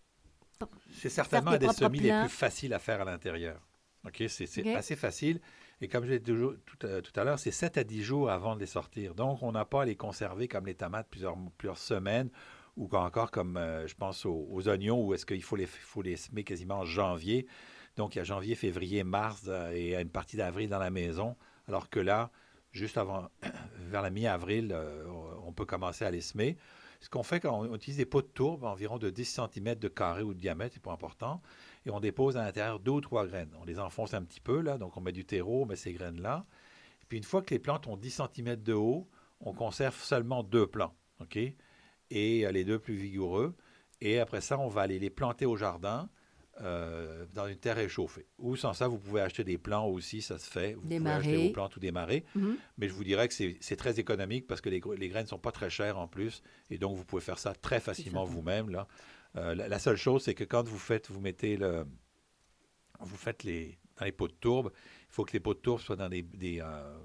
C'est 0.94 1.10
certainement 1.10 1.52
un 1.52 1.58
des 1.58 1.68
semis 1.70 2.00
les 2.00 2.10
plus 2.22 2.30
faciles 2.30 2.74
à 2.74 2.80
faire 2.80 3.02
à 3.02 3.06
l'intérieur. 3.06 3.60
OK? 4.06 4.24
C'est 4.28 4.76
assez 4.76 4.96
facile. 4.96 5.42
Et 5.82 5.88
comme 5.90 6.06
je 6.06 6.12
l'ai 6.12 6.22
toujours- 6.22 6.54
tout, 6.66 6.88
à- 6.88 7.02
tout 7.02 7.20
à 7.20 7.24
l'heure, 7.26 7.38
c'est 7.40 7.52
7 7.52 7.78
à 7.78 7.84
10 7.84 8.02
jours 8.04 8.30
avant 8.30 8.56
de 8.56 8.62
les 8.62 8.66
sortir. 8.66 9.14
Donc, 9.14 9.44
on 9.44 9.52
n'a 9.52 9.66
pas 9.66 9.82
à 9.82 9.86
les 9.86 9.96
conserver 9.98 10.48
comme 10.48 10.66
les 10.66 10.76
tomates 10.76 11.08
plusieurs, 11.10 11.36
plusieurs 11.58 11.78
semaines 11.78 12.30
ou 12.78 12.88
encore 12.96 13.32
comme, 13.32 13.58
euh, 13.58 13.86
je 13.88 13.96
pense, 13.96 14.26
aux, 14.26 14.48
aux 14.50 14.68
oignons 14.70 15.04
où 15.06 15.14
est-ce 15.14 15.26
qu'il 15.26 15.44
faut 15.44 15.56
les, 15.58 15.66
faut 15.66 16.02
les 16.02 16.16
semer 16.16 16.44
quasiment 16.46 16.80
en 16.80 16.86
janvier. 16.86 17.46
Donc, 17.98 18.16
il 18.16 18.20
y 18.20 18.22
a 18.22 18.24
janvier, 18.24 18.56
février, 18.56 19.04
mars 19.04 19.44
euh, 19.48 19.72
et 19.74 19.96
une 19.96 20.10
partie 20.10 20.38
d'avril 20.38 20.70
dans 20.70 20.80
la 20.80 20.90
maison. 20.92 21.36
Alors 21.68 21.90
que 21.90 22.00
là, 22.00 22.32
juste 22.72 22.98
avant, 22.98 23.30
vers 23.80 24.02
la 24.02 24.10
mi-avril, 24.10 24.72
euh, 24.74 25.04
peut 25.56 25.66
commencer 25.66 26.06
à 26.06 26.12
les 26.12 26.22
semer. 26.22 26.58
Ce 27.02 27.10
qu'on 27.10 27.24
fait 27.24 27.40
quand 27.40 27.60
on 27.60 27.76
utilise 27.76 27.98
des 27.98 28.06
pots 28.06 28.22
de 28.22 28.28
tourbe, 28.28 28.64
environ 28.64 28.98
de 28.98 29.10
10 29.10 29.40
cm 29.54 29.76
de 29.76 29.88
carré 29.88 30.24
ou 30.24 30.34
de 30.34 30.40
diamètre, 30.40 30.74
c'est 30.74 30.82
pas 30.82 30.92
important, 30.92 31.42
et 31.86 31.92
on 31.92 32.00
dépose 32.00 32.38
à 32.38 32.44
l'intérieur 32.44 32.80
deux 32.80 32.92
ou 32.92 33.02
trois 33.02 33.28
graines. 33.28 33.52
On 33.60 33.66
les 33.66 33.80
enfonce 33.80 34.14
un 34.14 34.24
petit 34.24 34.40
peu, 34.40 34.62
là, 34.62 34.78
donc 34.78 34.98
on 34.98 35.02
met 35.02 35.12
du 35.12 35.26
terreau, 35.26 35.64
on 35.64 35.66
met 35.66 35.76
ces 35.76 35.94
graines-là. 35.94 36.46
Puis 37.08 37.18
une 37.18 37.24
fois 37.24 37.42
que 37.42 37.54
les 37.54 37.60
plantes 37.60 37.88
ont 37.88 37.98
10 37.98 38.22
cm 38.34 38.56
de 38.56 38.74
haut, 38.74 39.08
on 39.40 39.54
conserve 39.54 39.96
seulement 39.96 40.44
deux 40.44 40.68
plants, 40.68 40.94
OK? 41.22 41.38
Et 41.38 42.46
euh, 42.46 42.52
les 42.52 42.64
deux 42.64 42.80
plus 42.80 42.96
vigoureux. 42.96 43.56
Et 44.02 44.20
après 44.20 44.42
ça, 44.42 44.58
on 44.60 44.68
va 44.68 44.82
aller 44.82 45.00
les 45.00 45.10
planter 45.10 45.46
au 45.46 45.56
jardin 45.56 46.10
euh, 46.62 47.26
dans 47.34 47.48
une 47.48 47.58
terre 47.58 47.76
réchauffée. 47.76 48.26
Ou 48.40 48.56
sans 48.56 48.74
ça, 48.74 48.88
vous 48.88 48.98
pouvez 48.98 49.22
acheter 49.22 49.44
des 49.44 49.58
plants 49.58 49.88
aussi, 49.88 50.22
ça 50.22 50.38
se 50.40 50.50
fait. 50.50 50.74
Vous 50.76 50.88
Démarrer. 50.88 51.22
pouvez 51.22 51.34
acheter 51.36 51.48
vos 51.48 51.54
plants 51.54 51.70
tout 51.70 51.80
démarrer. 51.80 52.24
Mhm. 52.36 52.58
Mais 52.78 52.88
je 52.88 52.94
vous 52.94 53.04
dirais 53.04 53.28
que 53.28 53.34
c'est 53.34 53.76
très 53.76 54.00
économique 54.00 54.48
parce 54.48 54.62
que 54.62 54.70
les, 54.70 54.80
gr- 54.80 54.96
les 54.98 55.10
graines 55.10 55.24
ne 55.24 55.30
sont 55.30 55.38
pas 55.40 55.52
très 55.52 55.70
chères 55.70 55.98
en 55.98 56.08
plus. 56.08 56.42
Et 56.70 56.78
donc, 56.78 56.96
vous 56.96 57.04
pouvez 57.06 57.22
faire 57.22 57.40
ça 57.40 57.54
très 57.54 57.80
facilement 57.80 58.24
vous-même. 58.24 58.70
là. 58.70 58.88
Euh, 59.36 59.54
la, 59.54 59.68
la 59.68 59.80
seule 59.80 59.98
chose, 59.98 60.24
c'est 60.24 60.34
que 60.34 60.46
quand 60.46 60.66
vous 60.68 60.78
faites, 60.80 61.10
vous 61.12 61.20
mettez 61.20 61.58
le. 61.58 61.86
Vous 63.02 63.18
faites 63.18 63.44
les. 63.44 63.78
Dans 63.98 64.06
les 64.06 64.12
pots 64.12 64.28
de 64.28 64.34
tourbe, 64.34 64.72
il 64.76 65.14
faut 65.14 65.24
que 65.24 65.32
les 65.34 65.40
pots 65.40 65.54
de 65.54 65.60
tourbe 65.60 65.80
soient 65.80 65.96
dans 65.96 66.10
des, 66.10 66.22
des, 66.22 66.60
euh, 66.62 66.98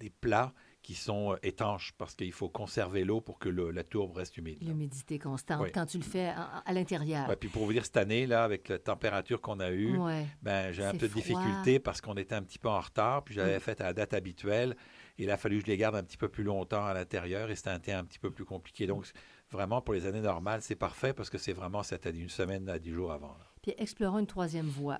des 0.00 0.10
plats 0.10 0.52
qui 0.82 0.94
sont 0.94 1.32
euh, 1.32 1.36
étanches 1.42 1.92
parce 1.96 2.14
qu'il 2.16 2.32
faut 2.32 2.48
conserver 2.48 3.04
l'eau 3.04 3.20
pour 3.20 3.38
que 3.38 3.48
le- 3.48 3.70
la 3.70 3.84
tourbe 3.84 4.16
reste 4.16 4.36
humide. 4.36 4.58
L'humidité 4.62 5.18
constante 5.18 5.62
Oui. 5.62 5.70
quand 5.72 5.86
tu 5.86 5.98
le 5.98 6.02
fais 6.04 6.26
à, 6.28 6.58
à 6.66 6.72
l'intérieur. 6.72 7.28
Ouais, 7.28 7.36
puis 7.36 7.48
pour 7.48 7.64
vous 7.66 7.72
dire, 7.72 7.84
cette 7.84 7.96
année, 7.96 8.26
là, 8.26 8.42
avec 8.44 8.68
la 8.68 8.78
température 8.78 9.40
qu'on 9.40 9.60
a 9.60 9.70
eue, 9.70 9.96
Ouais. 9.96 10.26
ben, 10.42 10.72
j'ai 10.72 10.84
un 10.84 10.92
peu 10.92 11.08
de 11.08 11.14
difficulté 11.14 11.78
parce 11.78 12.00
qu'on 12.00 12.14
était 12.16 12.34
un 12.34 12.42
petit 12.42 12.58
peu 12.58 12.68
en 12.68 12.80
retard, 12.80 13.22
puis 13.24 13.34
j'avais 13.34 13.56
Mm. 13.58 13.60
fait 13.60 13.80
à 13.80 13.84
la 13.84 13.92
date 13.92 14.12
habituelle. 14.12 14.76
Et 15.18 15.24
il 15.24 15.30
a 15.30 15.36
fallu 15.36 15.58
que 15.58 15.66
je 15.66 15.70
les 15.70 15.76
garde 15.76 15.94
un 15.94 16.02
petit 16.02 16.16
peu 16.16 16.28
plus 16.28 16.42
longtemps 16.44 16.84
à 16.84 16.94
l'intérieur 16.94 17.50
et 17.50 17.54
c'était 17.56 17.70
un 17.70 17.78
thé 17.78 17.92
un 17.92 18.04
petit 18.04 18.18
peu 18.18 18.30
plus 18.30 18.44
compliqué. 18.44 18.86
Donc, 18.86 19.06
vraiment, 19.50 19.80
pour 19.82 19.94
les 19.94 20.06
années 20.06 20.20
normales, 20.22 20.62
c'est 20.62 20.74
parfait 20.74 21.12
parce 21.12 21.30
que 21.30 21.38
c'est 21.38 21.52
vraiment 21.52 21.82
cette 21.82 22.06
année, 22.06 22.18
une 22.20 22.28
semaine 22.28 22.68
à 22.68 22.78
dix 22.78 22.90
jours 22.92 23.12
avant. 23.12 23.28
là. 23.38 23.46
Puis 23.62 23.74
explorons 23.78 24.18
une 24.18 24.26
troisième 24.26 24.66
voie. 24.66 24.98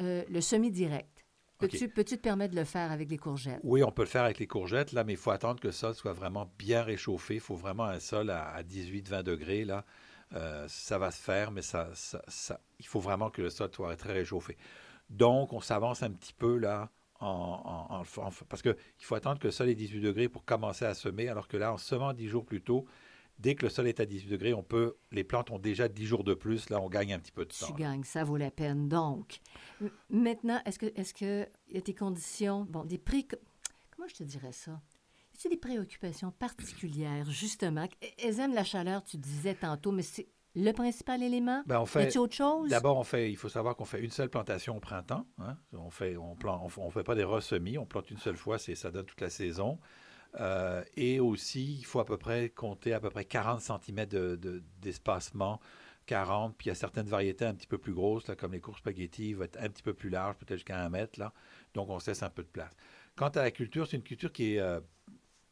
Euh, 0.00 0.24
le 0.30 0.40
semi-direct. 0.40 1.11
Peux-tu 1.70 2.16
te 2.16 2.22
permettre 2.22 2.54
de 2.54 2.58
le 2.60 2.64
faire 2.64 2.90
avec 2.90 3.10
les 3.10 3.18
courgettes? 3.18 3.60
Oui, 3.64 3.82
on 3.82 3.92
peut 3.92 4.02
le 4.02 4.08
faire 4.08 4.24
avec 4.24 4.38
les 4.38 4.46
courgettes, 4.46 4.92
là, 4.92 5.04
mais 5.04 5.12
il 5.14 5.18
faut 5.18 5.30
attendre 5.30 5.60
que 5.60 5.68
le 5.68 5.72
sol 5.72 5.94
soit 5.94 6.12
vraiment 6.12 6.50
bien 6.58 6.82
réchauffé. 6.82 7.34
Il 7.34 7.40
faut 7.40 7.54
vraiment 7.56 7.84
un 7.84 8.00
sol 8.00 8.30
à, 8.30 8.48
à 8.48 8.62
18-20 8.62 9.22
degrés. 9.22 9.64
Là. 9.64 9.84
Euh, 10.34 10.66
ça 10.68 10.98
va 10.98 11.10
se 11.10 11.20
faire, 11.20 11.50
mais 11.50 11.62
ça, 11.62 11.90
ça- 11.94 12.22
ça- 12.28 12.60
il 12.78 12.86
faut 12.86 13.00
vraiment 13.00 13.30
que 13.30 13.42
le 13.42 13.50
sol 13.50 13.70
soit 13.74 13.94
très 13.96 14.12
réchauffé. 14.12 14.56
Donc, 15.10 15.52
on 15.52 15.60
s'avance 15.60 16.02
un 16.02 16.10
petit 16.10 16.32
peu 16.32 16.56
là, 16.56 16.90
en, 17.20 17.26
en- 17.90 17.94
en- 17.96 18.26
en- 18.26 18.30
parce 18.48 18.62
qu'il 18.62 18.74
faut 19.00 19.14
attendre 19.14 19.38
que 19.38 19.46
le 19.46 19.50
sol 19.52 19.68
est 19.68 19.74
18 19.74 20.00
degrés 20.00 20.28
pour 20.28 20.44
commencer 20.44 20.84
à 20.86 20.94
semer, 20.94 21.28
alors 21.28 21.48
que 21.48 21.56
là, 21.56 21.72
en 21.72 21.76
semant 21.76 22.12
10 22.14 22.28
jours 22.28 22.44
plus 22.46 22.62
tôt, 22.62 22.86
dès 23.42 23.56
que 23.56 23.64
le 23.66 23.70
sol 23.70 23.88
est 23.88 24.00
à 24.00 24.06
18 24.06 24.28
degrés, 24.30 24.54
on 24.54 24.62
peut, 24.62 24.96
les 25.10 25.24
plantes 25.24 25.50
ont 25.50 25.58
déjà 25.58 25.88
10 25.88 26.06
jours 26.06 26.24
de 26.24 26.32
plus. 26.34 26.70
Là, 26.70 26.80
on 26.80 26.88
gagne 26.88 27.12
un 27.12 27.18
petit 27.18 27.32
peu 27.32 27.44
de 27.44 27.50
temps. 27.50 27.66
Tu 27.66 27.72
gagnes, 27.74 28.04
ça 28.04 28.24
vaut 28.24 28.36
la 28.36 28.50
peine. 28.50 28.88
Donc, 28.88 29.40
maintenant, 30.08 30.60
est-ce 30.64 30.78
que 30.78 30.86
est-ce 30.94 31.12
que 31.12 31.48
y 31.68 31.76
a 31.76 31.80
des 31.80 31.94
conditions, 31.94 32.64
bon, 32.70 32.84
des 32.84 32.98
pré... 32.98 33.26
Comment 33.94 34.08
je 34.08 34.14
te 34.14 34.22
dirais 34.22 34.52
ça? 34.52 34.70
Y 34.70 35.36
a-t-il 35.36 35.50
des 35.50 35.56
préoccupations 35.56 36.30
particulières, 36.30 37.28
justement? 37.30 37.88
Elles 38.22 38.38
aiment 38.40 38.54
la 38.54 38.64
chaleur, 38.64 39.02
tu 39.02 39.16
disais 39.16 39.54
tantôt, 39.54 39.90
mais 39.90 40.02
c'est 40.02 40.28
le 40.54 40.70
principal 40.72 41.22
élément? 41.22 41.62
Ben, 41.66 41.80
on 41.80 41.86
fait, 41.86 42.16
autre 42.18 42.34
chose? 42.34 42.68
D'abord, 42.68 42.98
on 42.98 43.04
fait, 43.04 43.30
il 43.30 43.36
faut 43.36 43.48
savoir 43.48 43.74
qu'on 43.74 43.86
fait 43.86 44.00
une 44.02 44.10
seule 44.10 44.28
plantation 44.28 44.76
au 44.76 44.80
printemps. 44.80 45.26
hein. 45.38 45.56
On 45.72 45.90
fait, 45.90 46.16
on 46.16 46.36
plante, 46.36 46.70
on, 46.76 46.82
on 46.82 46.90
fait 46.90 47.02
pas 47.02 47.14
des 47.14 47.24
ressemis, 47.24 47.78
on 47.78 47.86
plante 47.86 48.10
une 48.10 48.18
seule 48.18 48.36
fois, 48.36 48.58
c'est, 48.58 48.74
ça 48.74 48.90
donne 48.90 49.06
toute 49.06 49.20
la 49.20 49.30
saison. 49.30 49.78
Euh, 50.40 50.82
et 50.96 51.20
aussi, 51.20 51.76
il 51.78 51.84
faut 51.84 52.00
à 52.00 52.04
peu 52.06 52.16
près 52.16 52.48
compter 52.48 52.92
à 52.94 53.00
peu 53.00 53.10
près 53.10 53.24
40 53.24 53.60
cm 53.60 54.06
de, 54.06 54.36
de- 54.36 54.62
d'espacement, 54.80 55.60
40. 56.06 56.56
Puis 56.56 56.66
il 56.66 56.68
y 56.68 56.72
a 56.72 56.74
certaines 56.74 57.06
variétés 57.06 57.44
un 57.44 57.54
petit 57.54 57.66
peu 57.66 57.78
plus 57.78 57.92
grosses, 57.92 58.26
là, 58.28 58.34
comme 58.36 58.52
les 58.52 58.60
courses 58.60 58.78
spaghetti, 58.78 59.34
va 59.34 59.44
être 59.44 59.58
un 59.60 59.68
petit 59.68 59.82
peu 59.82 59.92
plus 59.94 60.08
large, 60.10 60.36
peut-être 60.36 60.58
jusqu'à 60.58 60.78
un 60.82 60.88
mètre. 60.88 61.18
Là. 61.18 61.32
Donc, 61.74 61.90
on 61.90 61.98
se 61.98 62.10
laisse 62.10 62.22
un 62.22 62.30
peu 62.30 62.42
de 62.42 62.48
place. 62.48 62.72
Quant 63.16 63.28
à 63.28 63.42
la 63.42 63.50
culture, 63.50 63.86
c'est 63.86 63.96
une 63.98 64.02
culture 64.02 64.32
qui 64.32 64.54
est 64.54 64.58
euh, 64.58 64.80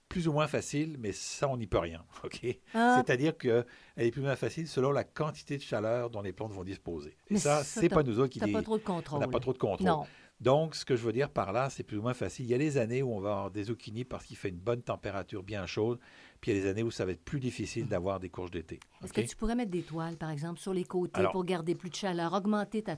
plus 0.08 0.26
ou 0.26 0.32
moins 0.32 0.48
facile, 0.48 0.96
mais 0.98 1.12
ça, 1.12 1.46
on 1.48 1.56
n'y 1.58 1.66
peut 1.66 1.78
rien. 1.78 2.02
OK? 2.24 2.40
Ah, 2.74 2.96
C'est-à-dire 3.04 3.36
qu'elle 3.36 3.64
est 3.98 4.10
plus 4.10 4.22
ou 4.22 4.24
moins 4.24 4.34
facile 4.36 4.66
selon 4.66 4.90
la 4.92 5.04
quantité 5.04 5.56
de 5.58 5.62
chaleur 5.62 6.08
dont 6.10 6.22
les 6.22 6.32
plantes 6.32 6.52
vont 6.52 6.64
disposer. 6.64 7.10
Et 7.28 7.34
Mais 7.34 7.38
ça, 7.38 7.62
ça, 7.62 7.80
c'est 7.82 7.88
pas 7.90 8.02
nous 8.02 8.18
autres 8.18 8.32
qui 8.32 8.40
les- 8.40 8.50
pas 8.52 8.62
trop 8.62 8.78
de 8.78 8.82
on 8.82 8.86
contrôle. 8.86 9.20
n'a 9.20 9.28
pas 9.28 9.40
trop 9.40 9.52
de 9.52 9.58
contrôle. 9.58 9.86
Non. 9.86 10.06
Donc, 10.40 10.74
ce 10.74 10.84
que 10.86 10.96
je 10.96 11.02
veux 11.02 11.12
dire 11.12 11.28
par 11.28 11.52
là, 11.52 11.68
c'est 11.68 11.82
plus 11.82 11.98
ou 11.98 12.02
moins 12.02 12.14
facile. 12.14 12.46
Il 12.46 12.50
y 12.50 12.54
a 12.54 12.58
les 12.58 12.78
années 12.78 13.02
où 13.02 13.12
on 13.14 13.20
va 13.20 13.30
avoir 13.32 13.50
des 13.50 13.64
zucchini 13.64 14.04
parce 14.04 14.24
qu'il 14.24 14.36
fait 14.36 14.48
une 14.48 14.56
bonne 14.58 14.80
température 14.82 15.42
bien 15.42 15.66
chaude, 15.66 15.98
puis 16.40 16.50
il 16.50 16.56
y 16.56 16.60
a 16.60 16.62
les 16.64 16.68
années 16.70 16.82
où 16.82 16.90
ça 16.90 17.04
va 17.04 17.12
être 17.12 17.22
plus 17.24 17.40
difficile 17.40 17.86
d'avoir 17.86 18.20
des 18.20 18.30
courges 18.30 18.50
d'été. 18.50 18.80
Est-ce 19.04 19.12
que 19.12 19.20
tu 19.20 19.36
pourrais 19.36 19.54
mettre 19.54 19.70
des 19.70 19.82
toiles, 19.82 20.16
par 20.16 20.30
exemple, 20.30 20.58
sur 20.58 20.72
les 20.72 20.84
côtés 20.84 21.18
Alors- 21.20 21.32
pour 21.32 21.44
garder 21.44 21.74
plus 21.74 21.90
de 21.90 21.94
chaleur, 21.94 22.32
augmenter 22.32 22.82
ta 22.82 22.96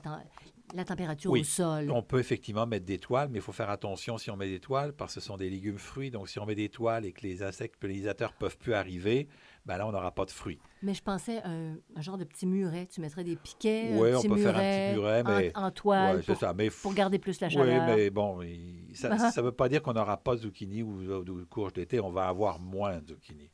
la 0.73 0.85
température 0.85 1.29
Oui. 1.31 1.41
au 1.41 1.43
sol? 1.43 1.91
On 1.91 2.01
peut 2.01 2.19
effectivement 2.19 2.65
mettre 2.65 2.85
des 2.85 2.97
toiles, 2.97 3.27
mais 3.29 3.39
il 3.39 3.41
faut 3.41 3.51
faire 3.51 3.69
attention 3.69 4.17
si 4.17 4.31
on 4.31 4.37
met 4.37 4.47
des 4.49 4.61
toiles 4.61 4.93
parce 4.93 5.13
que 5.15 5.19
ce 5.19 5.27
sont 5.27 5.35
des 5.37 5.49
légumes 5.49 5.77
fruits. 5.77 6.09
Donc, 6.11 6.29
si 6.29 6.39
on 6.39 6.45
met 6.45 6.55
des 6.55 6.69
toiles 6.69 7.05
et 7.05 7.11
que 7.11 7.21
les 7.21 7.43
insectes 7.43 7.75
pollinisateurs 7.75 8.33
peuvent 8.33 8.57
plus 8.57 8.73
arriver, 8.73 9.27
ben 9.65 9.77
là, 9.77 9.87
on 9.87 9.91
n'aura 9.91 10.11
pas 10.13 10.25
de 10.25 10.31
fruits. 10.31 10.59
Mais 10.81 10.93
je 10.93 11.01
pensais 11.01 11.41
un, 11.43 11.75
un 11.95 12.01
genre 12.01 12.17
de 12.17 12.25
petit 12.25 12.45
muret. 12.45 12.85
Tu 12.87 12.99
mettrais 13.01 13.23
des 13.23 13.35
piquets, 13.37 13.91
Oui, 13.93 14.09
on 14.15 14.21
peut 14.21 14.37
faire 14.37 14.57
un 14.57 14.59
petit 14.59 14.95
muret, 14.99 15.23
mais- 15.23 15.51
en, 15.55 15.63
en 15.65 15.71
toile 15.71 16.17
Ouais, 16.17 16.21
pour, 16.23 16.37
ça. 16.37 16.53
Mais 16.53 16.69
pour 16.69 16.93
garder 16.93 17.19
plus 17.19 17.39
la 17.39 17.47
Oui, 17.47 17.53
chaleur. 17.53 17.85
mais 17.95 18.09
bon, 18.09 18.41
il- 18.41 18.91
ça 18.95 19.09
ne 19.37 19.41
veut 19.41 19.51
pas 19.51 19.69
dire 19.69 19.81
qu'on 19.81 19.93
n'aura 19.93 20.17
pas 20.17 20.35
de 20.35 20.41
zucchini 20.41 20.83
ou 20.83 21.23
de 21.23 21.43
courges 21.45 21.73
d'été, 21.73 21.99
on 21.99 22.11
va 22.11 22.27
avoir 22.27 22.59
moins 22.59 22.99
de 22.99 23.07
zucchini. 23.13 23.49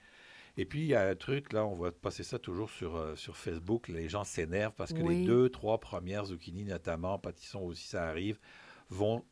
Et 0.58 0.66
puis, 0.66 0.82
il 0.82 0.88
y 0.88 0.96
a 0.96 1.08
un 1.08 1.16
truc, 1.16 1.54
là, 1.54 1.66
on 1.66 1.74
va 1.75 1.92
passer 1.92 2.24
ça 2.24 2.38
toujours 2.38 2.70
sur, 2.70 2.96
euh, 2.98 3.16
sur 3.16 3.38
Facebook, 3.38 3.88
les 3.88 4.10
gens 4.10 4.25
s'énervent 4.25 4.74
parce 4.75 4.92
que 4.92 5.01
Oui. 5.01 5.20
les 5.22 5.25
deux, 5.25 5.50
trois 5.50 5.80
premières 5.80 6.25
zucchini, 6.25 6.66
notamment, 6.66 7.18
pâtissons 7.18 7.62
aussi, 7.62 7.88
ça 7.88 8.08
arrive, 8.08 8.39
vont, 8.89 9.24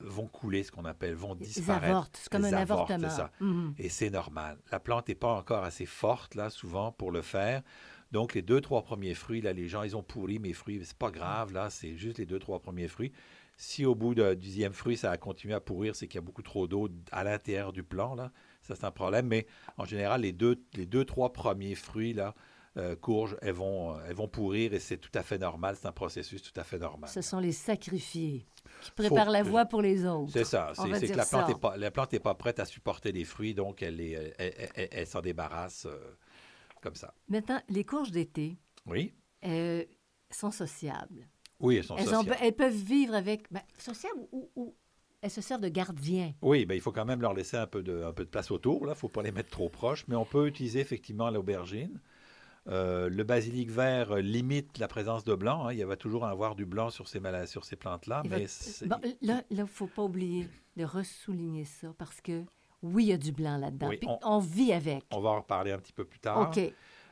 vont 0.00 0.26
couler, 0.26 0.62
ce 0.62 0.70
qu'on 0.72 0.84
appelle, 0.84 1.14
vont 1.14 1.34
Ils 1.40 1.46
disparaître. 1.46 1.84
avortent. 1.84 2.16
C'est 2.22 2.30
comme 2.30 2.44
un 2.44 2.52
avortement. 2.52 3.08
ça. 3.10 3.30
Mhm. 3.40 3.74
Et 3.78 3.88
c'est 3.88 4.10
normal. 4.10 4.58
La 4.72 4.80
plante 4.80 5.08
n'est 5.08 5.14
pas 5.14 5.32
encore 5.32 5.64
assez 5.64 5.86
forte, 5.86 6.34
là, 6.34 6.50
souvent, 6.50 6.92
pour 6.92 7.10
le 7.10 7.22
faire. 7.22 7.62
Donc, 8.12 8.34
les 8.34 8.42
deux, 8.42 8.60
trois 8.60 8.82
premiers 8.82 9.14
fruits, 9.14 9.40
là, 9.40 9.52
les 9.52 9.66
gens, 9.68 9.82
ils 9.82 9.96
ont 9.96 10.02
pourri 10.02 10.38
mes 10.38 10.52
fruits. 10.52 10.80
C'est 10.84 10.96
pas 10.96 11.10
grave, 11.10 11.52
là, 11.52 11.70
c'est 11.70 11.96
juste 11.96 12.18
les 12.18 12.26
deux, 12.26 12.38
trois 12.38 12.60
premiers 12.60 12.88
fruits. 12.88 13.12
Si 13.56 13.84
au 13.86 13.94
bout 13.94 14.14
du 14.14 14.36
dixième 14.36 14.72
fruit, 14.72 14.96
ça 14.96 15.10
a 15.12 15.16
continué 15.16 15.54
à 15.54 15.60
pourrir, 15.60 15.94
c'est 15.94 16.08
qu'il 16.08 16.16
y 16.16 16.18
a 16.18 16.26
beaucoup 16.26 16.42
trop 16.42 16.66
d'eau 16.66 16.88
à 17.12 17.22
l'intérieur 17.24 17.72
du 17.72 17.82
plant, 17.84 18.14
là. 18.14 18.32
Ça, 18.62 18.74
c'est 18.74 18.84
un 18.84 18.90
problème. 18.90 19.26
Mais 19.26 19.46
en 19.78 19.84
général, 19.84 20.22
les 20.22 20.32
deux, 20.32 20.60
les 20.74 20.86
deux 20.86 21.04
trois 21.04 21.32
premiers 21.32 21.74
fruits, 21.76 22.12
là, 22.14 22.34
euh, 22.76 22.96
courges, 22.96 23.36
elles 23.40 23.52
vont, 23.52 23.96
elles 24.06 24.16
vont 24.16 24.26
pourrir 24.26 24.74
et 24.74 24.80
c'est 24.80 24.96
tout 24.96 25.10
à 25.14 25.22
fait 25.22 25.38
normal. 25.38 25.76
C'est 25.80 25.86
un 25.86 25.92
processus 25.92 26.42
tout 26.42 26.58
à 26.58 26.64
fait 26.64 26.78
normal. 26.78 27.08
Ce 27.08 27.22
sont 27.22 27.38
les 27.38 27.52
sacrifiés 27.52 28.46
qui 28.82 28.90
préparent 28.90 29.30
la 29.30 29.42
voie 29.42 29.64
pour 29.64 29.80
les 29.80 30.04
autres. 30.04 30.32
C'est 30.32 30.44
ça. 30.44 30.72
C'est 30.74 31.08
que 31.08 31.16
la 31.16 31.24
plante 31.24 31.48
n'est 31.48 31.54
pas, 31.54 31.76
la 31.76 31.90
plante 31.90 32.18
pas 32.18 32.34
prête 32.34 32.58
à 32.58 32.64
supporter 32.64 33.12
les 33.12 33.24
fruits, 33.24 33.54
donc 33.54 33.82
elle, 33.82 34.00
est, 34.00 34.34
elle, 34.38 35.06
s'en 35.06 35.20
débarrasse 35.20 35.86
euh, 35.86 36.16
comme 36.82 36.96
ça. 36.96 37.14
Maintenant, 37.28 37.60
les 37.68 37.84
courges 37.84 38.10
d'été 38.10 38.58
oui. 38.86 39.14
Euh, 39.44 39.84
sont 40.30 40.50
sociables. 40.50 41.28
Oui, 41.60 41.76
elles 41.76 41.84
sont 41.84 41.96
sociables. 41.96 42.36
elles 42.40 42.54
peuvent 42.54 42.74
vivre 42.74 43.14
avec... 43.14 43.50
Ben, 43.52 43.62
sociables 43.78 44.18
ou, 44.32 44.74
elles 45.22 45.30
se 45.30 45.40
servent 45.40 45.62
de 45.62 45.68
gardiens. 45.68 46.34
Oui, 46.42 46.66
ben, 46.66 46.74
il 46.74 46.80
faut 46.80 46.92
quand 46.92 47.06
même 47.06 47.22
leur 47.22 47.32
laisser 47.32 47.56
un 47.56 47.66
peu 47.66 47.82
de, 47.82 48.02
un 48.02 48.12
peu 48.12 48.24
de 48.24 48.30
place 48.30 48.50
autour. 48.50 48.82
Il 48.82 48.88
ne 48.88 48.94
faut 48.94 49.08
pas 49.08 49.22
les 49.22 49.32
mettre 49.32 49.50
trop 49.50 49.70
proches. 49.70 50.04
Mais 50.08 50.16
on 50.16 50.26
peut 50.26 50.46
utiliser 50.46 50.80
effectivement 50.80 51.30
l'aubergine. 51.30 52.00
Euh, 52.66 53.10
le 53.10 53.24
basilic 53.24 53.70
vert 53.70 54.16
limite 54.16 54.78
la 54.78 54.88
présence 54.88 55.24
de 55.24 55.34
blanc. 55.34 55.66
Hein. 55.66 55.74
Il 55.74 55.84
va 55.84 55.96
toujours 55.96 56.24
avoir 56.24 56.54
du 56.54 56.64
blanc 56.64 56.90
sur 56.90 57.08
ces, 57.08 57.20
sur 57.46 57.64
ces 57.64 57.76
plantes-là. 57.76 58.22
Mais 58.28 58.46
là, 59.20 59.42
il 59.50 59.58
ne 59.58 59.64
faut 59.66 59.86
pas 59.86 60.02
oublier 60.02 60.48
de 60.76 60.84
ressouligner 60.84 61.64
ça 61.64 61.88
parce 61.98 62.20
que 62.20 62.44
oui, 62.82 63.04
il 63.04 63.08
y 63.08 63.12
a 63.12 63.18
du 63.18 63.32
blanc 63.32 63.58
là-dedans. 63.58 63.90
on, 64.22 64.38
vit 64.38 64.72
avec. 64.72 65.04
On 65.10 65.20
va 65.20 65.30
en 65.30 65.40
reparler 65.40 65.72
un 65.72 65.78
petit 65.78 65.92
peu 65.92 66.04
plus 66.04 66.20
tard. 66.20 66.48
OK. 66.48 66.60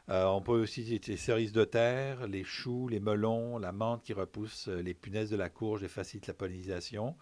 Euh, 0.08 0.24
on 0.24 0.42
peut 0.42 0.60
aussi 0.60 0.80
utiliser 0.80 1.12
les 1.12 1.16
cerises 1.16 1.52
de 1.52 1.64
terre, 1.64 2.26
les 2.26 2.44
choux, 2.44 2.88
les 2.88 2.98
melons, 2.98 3.58
la 3.58 3.72
menthe 3.72 4.02
qui 4.02 4.12
repousse 4.12 4.68
euh, 4.68 4.82
les 4.82 4.94
punaises 4.94 5.30
de 5.30 5.36
la 5.36 5.48
courge 5.48 5.84
et 5.84 5.88
facilite 5.88 6.26
la 6.26 6.34
pollinisation. 6.34 7.14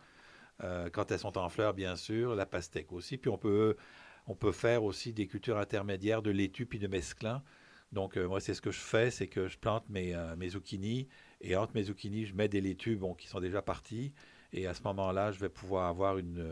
quand 0.93 1.11
elles 1.11 1.19
sont 1.19 1.37
en 1.37 1.49
fleurs, 1.49 1.75
bien 1.75 1.97
sûr, 1.97 2.35
la 2.35 2.47
pastèque 2.47 2.93
aussi. 2.93 3.19
Puis 3.19 3.31
on 3.31 3.39
peut, 3.39 3.77
on 4.27 4.35
peut 4.35 4.53
faire 4.53 4.85
aussi 4.85 5.13
des 5.13 5.27
cultures 5.27 5.59
intermédiaires 5.59 6.23
de 6.23 6.31
laitue 6.31 6.67
puis 6.67 6.79
de 6.79 6.87
mesclun 6.87 7.43
donc, 7.93 8.17
euh, 8.17 8.29
moi, 8.29 8.41
c'est 8.41 8.55
ce 8.55 8.61
que 8.61 8.71
je 8.71 8.79
fais, 8.79 9.11
c'est 9.11 9.27
que 9.27 9.49
je 9.49 9.59
plante 9.59 9.89
mes, 9.89 10.15
euh, 10.15 10.37
mes 10.37 10.51
zucchinis 10.51 11.09
et 11.41 11.57
entre 11.57 11.75
mes 11.75 11.85
zucchinis, 11.85 12.27
je 12.27 12.35
mets 12.35 12.49
des 12.49 12.61
laitues 12.61 12.97
bon, 12.97 13.15
qui 13.15 13.27
sont 13.27 13.41
déjà 13.41 13.63
partis. 13.63 14.13
Et 14.53 14.67
à 14.67 14.75
ce 14.75 14.83
moment-là, 14.83 15.31
je 15.31 15.39
vais 15.39 15.49
pouvoir 15.49 15.87
avoir 15.87 16.19
une, 16.19 16.45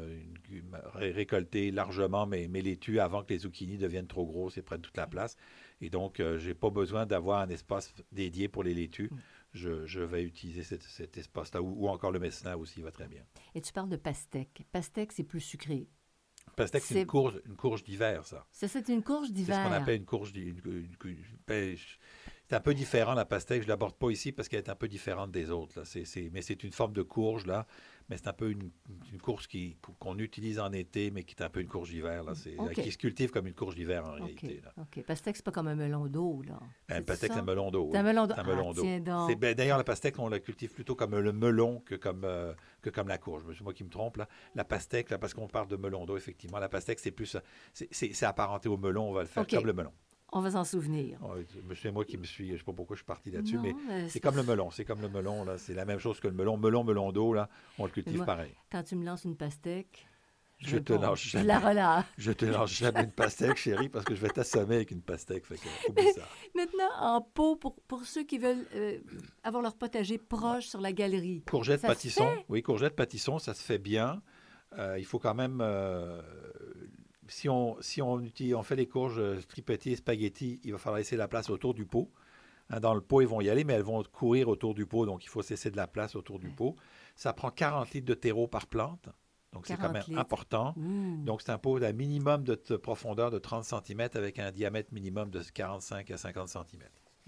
récolter 0.95 1.71
largement 1.71 2.26
mes, 2.26 2.47
mes 2.47 2.62
laitues 2.62 3.00
avant 3.00 3.25
que 3.25 3.33
les 3.33 3.40
zucchinis 3.40 3.76
deviennent 3.76 4.07
trop 4.07 4.25
grosses 4.25 4.57
et 4.57 4.62
prennent 4.62 4.80
toute 4.80 4.97
la 4.97 5.07
place. 5.07 5.37
Et 5.80 5.90
donc, 5.90 6.21
euh, 6.21 6.38
je 6.38 6.49
n'ai 6.49 6.54
pas 6.54 6.71
besoin 6.71 7.07
d'avoir 7.07 7.40
un 7.40 7.49
espace 7.49 7.92
dédié 8.12 8.49
pour 8.49 8.62
les 8.62 8.75
laitues. 8.75 9.11
Mm. 9.12 9.18
Je, 9.54 9.87
je, 9.87 10.00
vais 10.00 10.23
utiliser 10.23 10.62
cet, 10.62 11.16
espace-là, 11.16 11.62
ou, 11.62 11.88
encore 11.88 12.12
le 12.12 12.18
messin 12.18 12.54
aussi 12.57 12.83
va 12.83 12.92
très 12.92 13.09
bien. 13.09 13.23
Et 13.54 13.61
tu 13.61 13.73
parles 13.73 13.88
de 13.88 13.97
pastèque. 13.97 14.66
Pastèque, 14.73 15.11
c'est 15.12 15.25
plus 15.25 15.40
sucré. 15.40 15.88
Pastèque, 16.58 16.82
c'est 16.82 17.00
une 17.00 17.06
courge, 17.06 17.40
une 17.46 17.56
courge 17.56 17.84
d'hiver, 17.84 18.26
ça. 18.26 18.46
C'est 18.50 18.88
une 18.88 19.02
courge 19.02 19.30
d'hiver. 19.30 19.56
C'est 19.56 19.62
ce 19.62 19.68
qu'on 19.68 19.74
appelle 19.74 19.96
une 19.96 20.04
courge 20.04 20.32
d'hiver. 20.32 20.54
C'est 22.48 22.56
un 22.56 22.60
peu 22.60 22.74
différent, 22.74 23.14
la 23.14 23.26
pastèque. 23.26 23.60
Je 23.62 23.66
ne 23.66 23.72
l'aborde 23.72 23.94
pas 23.94 24.10
ici 24.10 24.32
parce 24.32 24.48
qu'elle 24.48 24.60
est 24.64 24.70
un 24.70 24.74
peu 24.74 24.88
différente 24.88 25.30
des 25.30 25.50
autres. 25.50 25.78
Là. 25.78 25.84
mais 26.32 26.42
c'est 26.42 26.64
une 26.64 26.72
forme 26.72 26.94
de 26.94 27.02
courge, 27.02 27.46
là. 27.46 27.66
Mais 28.08 28.16
c'est 28.16 28.28
un 28.28 28.32
peu 28.32 28.50
une, 28.50 28.70
courge 29.20 29.48
qu'on 29.98 30.18
utilise 30.18 30.58
en 30.58 30.72
été, 30.72 31.10
mais 31.10 31.24
qui 31.24 31.34
est 31.34 31.42
un 31.42 31.50
peu 31.50 31.60
une 31.60 31.68
courge 31.68 31.90
d'hiver. 31.90 32.24
Là. 32.24 32.32
Qui 32.72 32.90
se 32.90 32.96
cultive 32.96 33.30
comme 33.30 33.46
une 33.46 33.54
courge 33.54 33.74
d'hiver, 33.74 34.04
en 34.06 34.12
réalité. 34.12 34.62
Là. 34.64 34.72
OK. 34.78 35.04
Pastèque, 35.04 35.36
c'est 35.36 35.44
pas 35.44 35.50
comme 35.50 35.68
un 35.68 35.74
melon 35.74 36.06
d'eau, 36.06 36.42
là. 36.46 36.58
Un 36.88 37.02
pastèque, 37.02 37.32
c'est 37.32 37.38
un 37.38 37.42
melon 37.42 37.70
d'eau. 37.70 37.90
C'est 37.92 37.98
un 37.98 38.02
melon 38.02 38.26
d'eau. 38.26 38.36
Ah, 38.36 39.28
ben, 39.38 39.54
D'ailleurs, 39.54 39.78
la 39.78 39.84
pastèque, 39.84 40.18
on 40.18 40.28
la 40.28 40.40
cultive 40.40 40.72
plutôt 40.72 40.94
comme 40.94 41.18
le 41.18 41.32
melon 41.32 41.80
que 41.80 41.96
comme, 41.96 42.24
euh, 42.24 42.54
que 42.80 42.88
comme 42.88 43.08
la 43.08 43.18
courge. 43.18 43.42
C'est 43.52 43.62
moi 43.62 43.74
qui 43.74 43.84
me 43.84 43.90
trompe, 43.90 44.16
là. 44.16 44.28
La 44.54 44.64
pastèque, 44.64 45.10
là, 45.10 45.18
parce 45.18 45.34
qu'on 45.34 45.48
parle 45.48 45.68
de 45.68 45.76
melon 45.76 46.06
d'eau, 46.06 46.16
effectivement. 46.16 46.58
La 46.58 46.68
pastèque, 46.68 47.00
c'est 47.00 47.10
plus... 47.10 47.36
C'est 47.72 48.22
apparenté 48.24 48.68
au 48.68 48.78
melon. 48.78 49.10
On 49.10 49.12
va 49.12 49.22
le 49.22 49.28
faire 49.28 49.46
comme 49.46 49.66
le 49.66 49.72
melon. 49.74 49.92
On 50.30 50.40
va 50.40 50.50
s'en 50.50 50.64
souvenir. 50.64 51.18
c'est 51.80 51.90
moi 51.90 52.04
qui 52.04 52.18
me 52.18 52.25
suis, 52.25 52.49
je 52.49 52.52
ne 52.52 52.58
sais 52.58 52.64
pas 52.64 52.73
pourquoi 52.73 52.97
je 52.97 53.00
suis 53.00 53.06
parti 53.06 53.30
là-dessus, 53.30 53.58
mais 53.58 53.75
c'est 54.08 54.20
comme 54.20 54.37
le 54.37 54.42
melon. 54.42 54.70
C'est 54.70 54.85
comme 54.85 55.00
le 55.00 55.08
melon, 55.08 55.44
là. 55.44 55.58
C'est 55.58 55.75
la 55.75 55.85
même 55.85 55.99
chose 55.99 56.20
que 56.20 56.28
le 56.28 56.35
melon. 56.35 56.56
Melon, 56.56 56.85
melon 56.85 57.12
d'eau, 57.12 57.32
là, 57.32 57.49
on 57.78 57.87
le 57.87 57.90
cultive 57.90 58.25
pareil. 58.25 58.54
Quand 58.70 58.82
tu 58.82 58.97
me 58.97 59.04
lances 59.04 59.25
une 59.25 59.37
pastèque, 59.37 60.06
je, 60.58 60.76
te 60.76 60.92
lance 60.92 61.20
jamais. 61.20 61.44
Je 61.44 61.49
la 61.49 61.58
relâche. 61.61 62.04
Je 62.16 62.32
te 62.32 62.44
lance 62.44 62.73
jamais 62.73 63.04
une 63.04 63.12
pastèque, 63.12 63.56
chérie, 63.56 63.88
parce 63.88 64.04
que 64.04 64.14
je 64.14 64.21
vais 64.21 64.28
t'assommer 64.28 64.76
avec 64.76 64.91
une 64.91 65.02
pastèque. 65.02 65.47
Fait 65.47 65.56
ça. 65.56 66.23
Maintenant, 66.54 66.91
en 67.00 67.21
pot, 67.21 67.56
pour, 67.56 67.76
pour 67.86 68.04
ceux 68.04 68.25
qui 68.25 68.38
veulent 68.38 68.67
euh, 68.75 68.99
avoir 69.45 69.62
leur 69.62 69.76
potager 69.76 70.19
proche 70.19 70.67
sur 70.67 70.80
la 70.80 70.93
galerie. 70.93 71.43
Courgette 71.49 71.82
pâtisson. 71.82 72.28
Oui, 72.49 72.62
courgette 72.62 72.97
pâtisson, 72.97 73.38
ça 73.38 73.54
se 73.54 73.62
fait 73.62 73.78
bien. 73.78 74.21
Euh, 74.78 74.99
il 74.99 75.04
faut 75.04 75.19
quand 75.19 75.34
même 75.34 75.60
euh, 75.62 76.21
si 77.28 77.49
on, 77.49 77.76
si 77.80 78.02
on, 78.02 78.21
utilise, 78.21 78.54
on 78.54 78.62
fait 78.62 78.76
les 78.76 78.86
courges 78.86 79.19
euh, 79.19 79.41
tripetti 79.49 79.93
et 79.93 79.97
spaghetti, 79.97 80.60
il 80.64 80.73
va 80.73 80.78
falloir 80.78 80.99
laisser 80.99 81.17
la 81.17 81.28
place 81.28 81.50
autour 81.50 81.75
du 81.75 81.84
pot. 81.84 82.10
Hein, 82.71 82.80
dans 82.80 82.95
le 82.95 83.00
pot, 83.00 83.21
ils 83.21 83.28
vont 83.28 83.41
y 83.41 83.49
aller, 83.49 83.64
mais 83.64 83.75
elles 83.75 83.82
vont 83.82 84.02
courir 84.02 84.49
autour 84.49 84.75
du 84.75 84.86
pot, 84.86 85.06
donc 85.06 85.25
il 85.25 85.28
faut 85.28 85.43
cesser 85.43 85.71
de 85.71 85.76
la 85.76 85.86
place 85.86 86.17
autour 86.17 86.38
du 86.38 86.49
pot. 86.49 86.76
Ça 87.17 87.32
prend 87.32 87.50
40 87.50 87.93
litres 87.93 88.06
de 88.06 88.14
terreau 88.14 88.47
par 88.47 88.67
plante, 88.67 89.08
donc 89.52 89.67
c'est 89.67 89.76
quand 89.76 89.93
même 89.93 90.02
important. 90.17 90.75
Donc 90.76 91.43
c'est 91.43 91.50
un 91.50 91.58
pot 91.58 91.78
d'un 91.78 91.93
minimum 91.93 92.45
de 92.45 92.54
profondeur 92.76 93.30
de 93.30 93.38
30 93.38 93.64
cm 93.64 94.08
avec 94.14 94.38
un 94.38 94.50
diamètre 94.50 94.93
minimum 94.93 95.30
de 95.30 95.43
45 95.43 96.10
à 96.10 96.17
50 96.17 96.49
cm. 96.49 96.82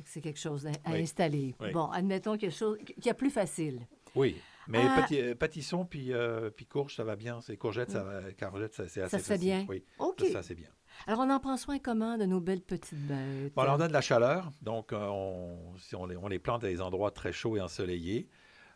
C'est 0.06 0.20
quelque 0.20 0.38
chose 0.38 0.66
à, 0.66 0.92
installer. 0.92 1.54
Bon, 1.72 1.86
admettons 1.86 2.36
quelque 2.36 2.56
chose 2.56 2.78
qui 3.00 3.08
est 3.08 3.14
plus 3.14 3.30
facile. 3.30 3.86
Oui. 4.14 4.36
Mais 4.68 4.82
ah. 4.82 5.02
petit, 5.02 5.20
euh, 5.20 5.34
pâtisson 5.34 5.84
puis, 5.84 6.12
euh, 6.12 6.50
puis 6.50 6.66
courge, 6.66 6.94
ça 6.94 7.04
va 7.04 7.16
bien. 7.16 7.40
C'est 7.40 7.56
courgettes, 7.56 7.90
ça 7.90 8.02
va, 8.02 8.20
courgettes, 8.32 8.74
c'est 8.74 9.02
assez 9.02 9.08
Ça 9.08 9.18
se 9.18 9.24
fait 9.24 9.38
bien? 9.38 9.66
Oui, 9.68 9.84
OK. 9.98 10.24
ça 10.32 10.42
c'est 10.42 10.54
bien. 10.54 10.68
Alors, 11.06 11.20
on 11.20 11.30
en 11.30 11.40
prend 11.40 11.56
soin 11.56 11.78
comment 11.78 12.18
de 12.18 12.26
nos 12.26 12.40
belles 12.40 12.62
petites 12.62 13.06
bêtes? 13.06 13.54
Bon, 13.54 13.62
alors, 13.62 13.76
on 13.78 13.80
a 13.80 13.88
de 13.88 13.92
la 13.92 14.00
chaleur. 14.00 14.50
Donc, 14.60 14.92
euh, 14.92 15.06
on, 15.06 15.76
si 15.78 15.94
on, 15.94 16.06
les, 16.06 16.16
on 16.16 16.28
les 16.28 16.38
plante 16.38 16.64
à 16.64 16.68
des 16.68 16.80
endroits 16.80 17.10
très 17.10 17.32
chauds 17.32 17.56
et 17.56 17.60
ensoleillés. 17.60 18.28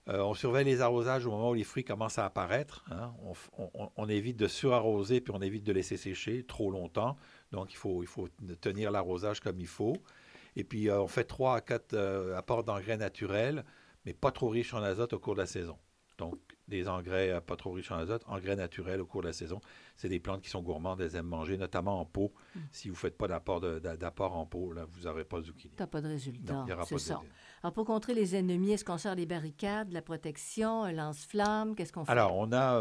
on 0.07 0.35
surveille 0.35 0.65
les 0.65 0.81
arrosages 0.81 1.27
au 1.27 1.31
moment 1.31 1.51
où 1.51 1.55
les 1.55 1.65
fruits 1.65 1.85
commencent 1.85 2.19
à 2.19 2.25
apparaître. 2.25 2.85
Hein. 2.91 3.13
On, 3.59 3.91
on, 3.97 4.09
évite 4.09 4.37
de 4.37 4.47
surarroser 4.47 5.21
puis 5.21 5.35
on 5.37 5.43
évite 5.43 5.65
de 5.65 5.73
laisser 5.73 5.97
sécher 5.97 6.45
trop 6.45 6.71
longtemps. 6.71 7.17
Donc, 7.53 7.73
il 7.73 7.77
faut, 7.77 8.03
il 8.03 8.09
faut 8.09 8.29
tenir 8.61 8.91
l'arrosage 8.91 9.41
comme 9.41 9.59
il 9.61 9.67
faut. 9.67 9.97
Et 10.57 10.65
puis, 10.65 10.91
on 10.91 11.09
fait 11.09 11.25
trois 11.25 11.57
à 11.57 11.61
quatre 11.61 11.97
apports 12.37 12.65
d'engrais 12.65 12.97
naturels 12.97 13.65
mais 14.05 14.15
pas 14.15 14.33
trop 14.33 14.49
riches 14.49 14.75
en 14.75 14.83
azote 14.83 15.13
au 15.13 15.19
cours 15.19 15.35
de 15.35 15.41
la 15.41 15.47
saison. 15.47 15.79
Donc, 16.19 16.39
des 16.69 16.89
engrais 16.89 17.31
euh, 17.31 17.41
pas 17.41 17.57
trop 17.57 17.73
riches 17.73 17.91
en 17.91 17.97
azote, 17.97 18.23
engrais 18.27 18.57
naturels 18.57 19.01
au 19.01 19.07
cours 19.07 19.23
de 19.23 19.27
la 19.27 19.33
saison. 19.33 19.61
C'est 19.97 20.09
des 20.09 20.21
plantes 20.21 20.43
qui 20.43 20.51
sont 20.51 20.63
gourmandes, 20.63 21.01
elles 21.01 21.17
aiment 21.17 21.27
manger, 21.27 21.59
notamment 21.59 22.01
en 22.01 22.05
pot. 22.05 22.33
Mm. 22.55 22.61
Si 22.71 22.89
vous 22.89 22.95
ne 22.95 22.99
faites 22.99 23.19
pas 23.19 23.27
d'apport 23.27 24.37
en 24.37 24.47
pot, 24.47 24.73
là, 24.73 24.85
vous 24.85 25.03
n'aurez 25.03 25.25
pas 25.25 25.41
de 25.41 25.47
zucchini. 25.47 25.75
Tu 25.75 25.83
n'as 25.83 25.87
pas 25.87 26.01
de 26.01 26.09
résultat. 26.09 26.65
C'est 26.87 26.99
ça. 26.99 27.21
Alors, 27.65 27.73
pour 27.73 27.87
contrer 27.87 28.13
les 28.13 28.37
ennemis, 28.37 28.73
est-ce 28.73 28.85
qu'on 28.85 28.99
sort 28.99 29.17
des 29.17 29.25
barricades, 29.25 29.91
la 29.91 30.03
protection, 30.03 30.85
un 30.85 30.93
lance-flamme? 30.93 31.75
Qu'est-ce 31.75 31.95
qu'on 31.95 32.05
fait? 32.05 32.13
Alors, 32.13 32.37
on 32.37 32.53
a, 32.53 32.79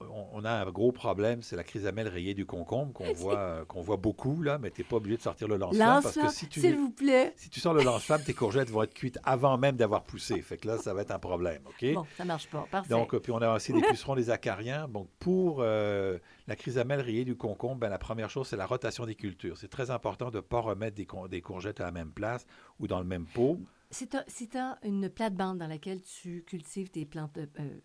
on, 0.00 0.44
a 0.44 0.50
un 0.50 0.68
gros 0.72 0.90
problème, 0.90 1.40
c'est 1.40 1.54
la 1.54 1.62
chrysamelle 1.62 2.08
rayée 2.08 2.34
du 2.34 2.44
concombre 2.44 2.92
qu'on 2.92 3.12
voit, 3.14 3.64
qu'on 3.68 3.80
voit 3.80 3.96
beaucoup, 3.96 4.42
là, 4.42 4.58
mais 4.58 4.72
tu 4.72 4.80
n'es 4.80 4.88
pas 4.88 4.96
obligé 4.96 5.18
de 5.18 5.22
sortir 5.22 5.46
le 5.46 5.56
lance-flamme. 5.56 5.88
Lance 5.88 6.02
parce 6.02 6.16
que 6.16 6.46
s'il 6.50 6.74
vous 6.74 6.90
plaît. 6.90 7.32
Si 7.36 7.48
tu 7.48 7.60
sors 7.60 7.74
le 7.74 7.84
lance-flamme, 7.84 8.24
tes 8.24 8.34
courgettes 8.34 8.70
vont 8.70 8.82
être 8.82 8.92
cuites 8.92 9.20
avant 9.22 9.56
même 9.56 9.76
d'avoir 9.76 10.02
poussé. 10.02 10.42
Fait 10.42 10.56
que 10.56 10.66
là, 10.66 10.78
ça 10.78 10.92
va 10.94 11.02
être 11.02 11.12
un 11.12 11.20
problème, 11.20 11.62
OK? 11.66 11.94
Bon, 11.94 12.04
ça 12.16 12.24
marche 12.24 12.50
pas. 12.50 12.66
Parfait. 12.68 12.90
Donc, 12.90 13.16
puis 13.20 13.30
on 13.30 13.38
a 13.38 13.54
aussi 13.54 13.72
des 13.72 13.82
pucerons 13.82 14.16
des 14.16 14.30
acariens. 14.30 14.88
Donc, 14.88 15.08
pour 15.20 15.58
euh, 15.60 16.18
la 16.48 16.56
chrysamelle 16.56 17.02
rayée 17.02 17.24
du 17.24 17.36
concombre, 17.36 17.76
ben, 17.76 17.88
la 17.88 17.98
première 17.98 18.30
chose, 18.30 18.48
c'est 18.48 18.56
la 18.56 18.66
rotation 18.66 19.06
des 19.06 19.14
cultures. 19.14 19.56
C'est 19.56 19.70
très 19.70 19.92
important 19.92 20.32
de 20.32 20.38
ne 20.38 20.40
pas 20.40 20.58
remettre 20.58 20.96
des, 20.96 21.06
des 21.30 21.40
courgettes 21.40 21.80
à 21.80 21.84
la 21.84 21.92
même 21.92 22.10
place 22.10 22.48
ou 22.80 22.88
dans 22.88 22.98
le 22.98 23.06
même 23.06 23.26
pot. 23.26 23.60
Si 23.90 24.08
tu 24.08 24.58
as, 24.58 24.78
une 24.82 25.08
plate-bande 25.08 25.58
dans 25.58 25.66
laquelle 25.66 26.02
tu 26.02 26.42
cultives 26.44 26.90
tes 26.90 27.06
plantes 27.06 27.38
euh, 27.38 27.46
euh, 27.60 27.80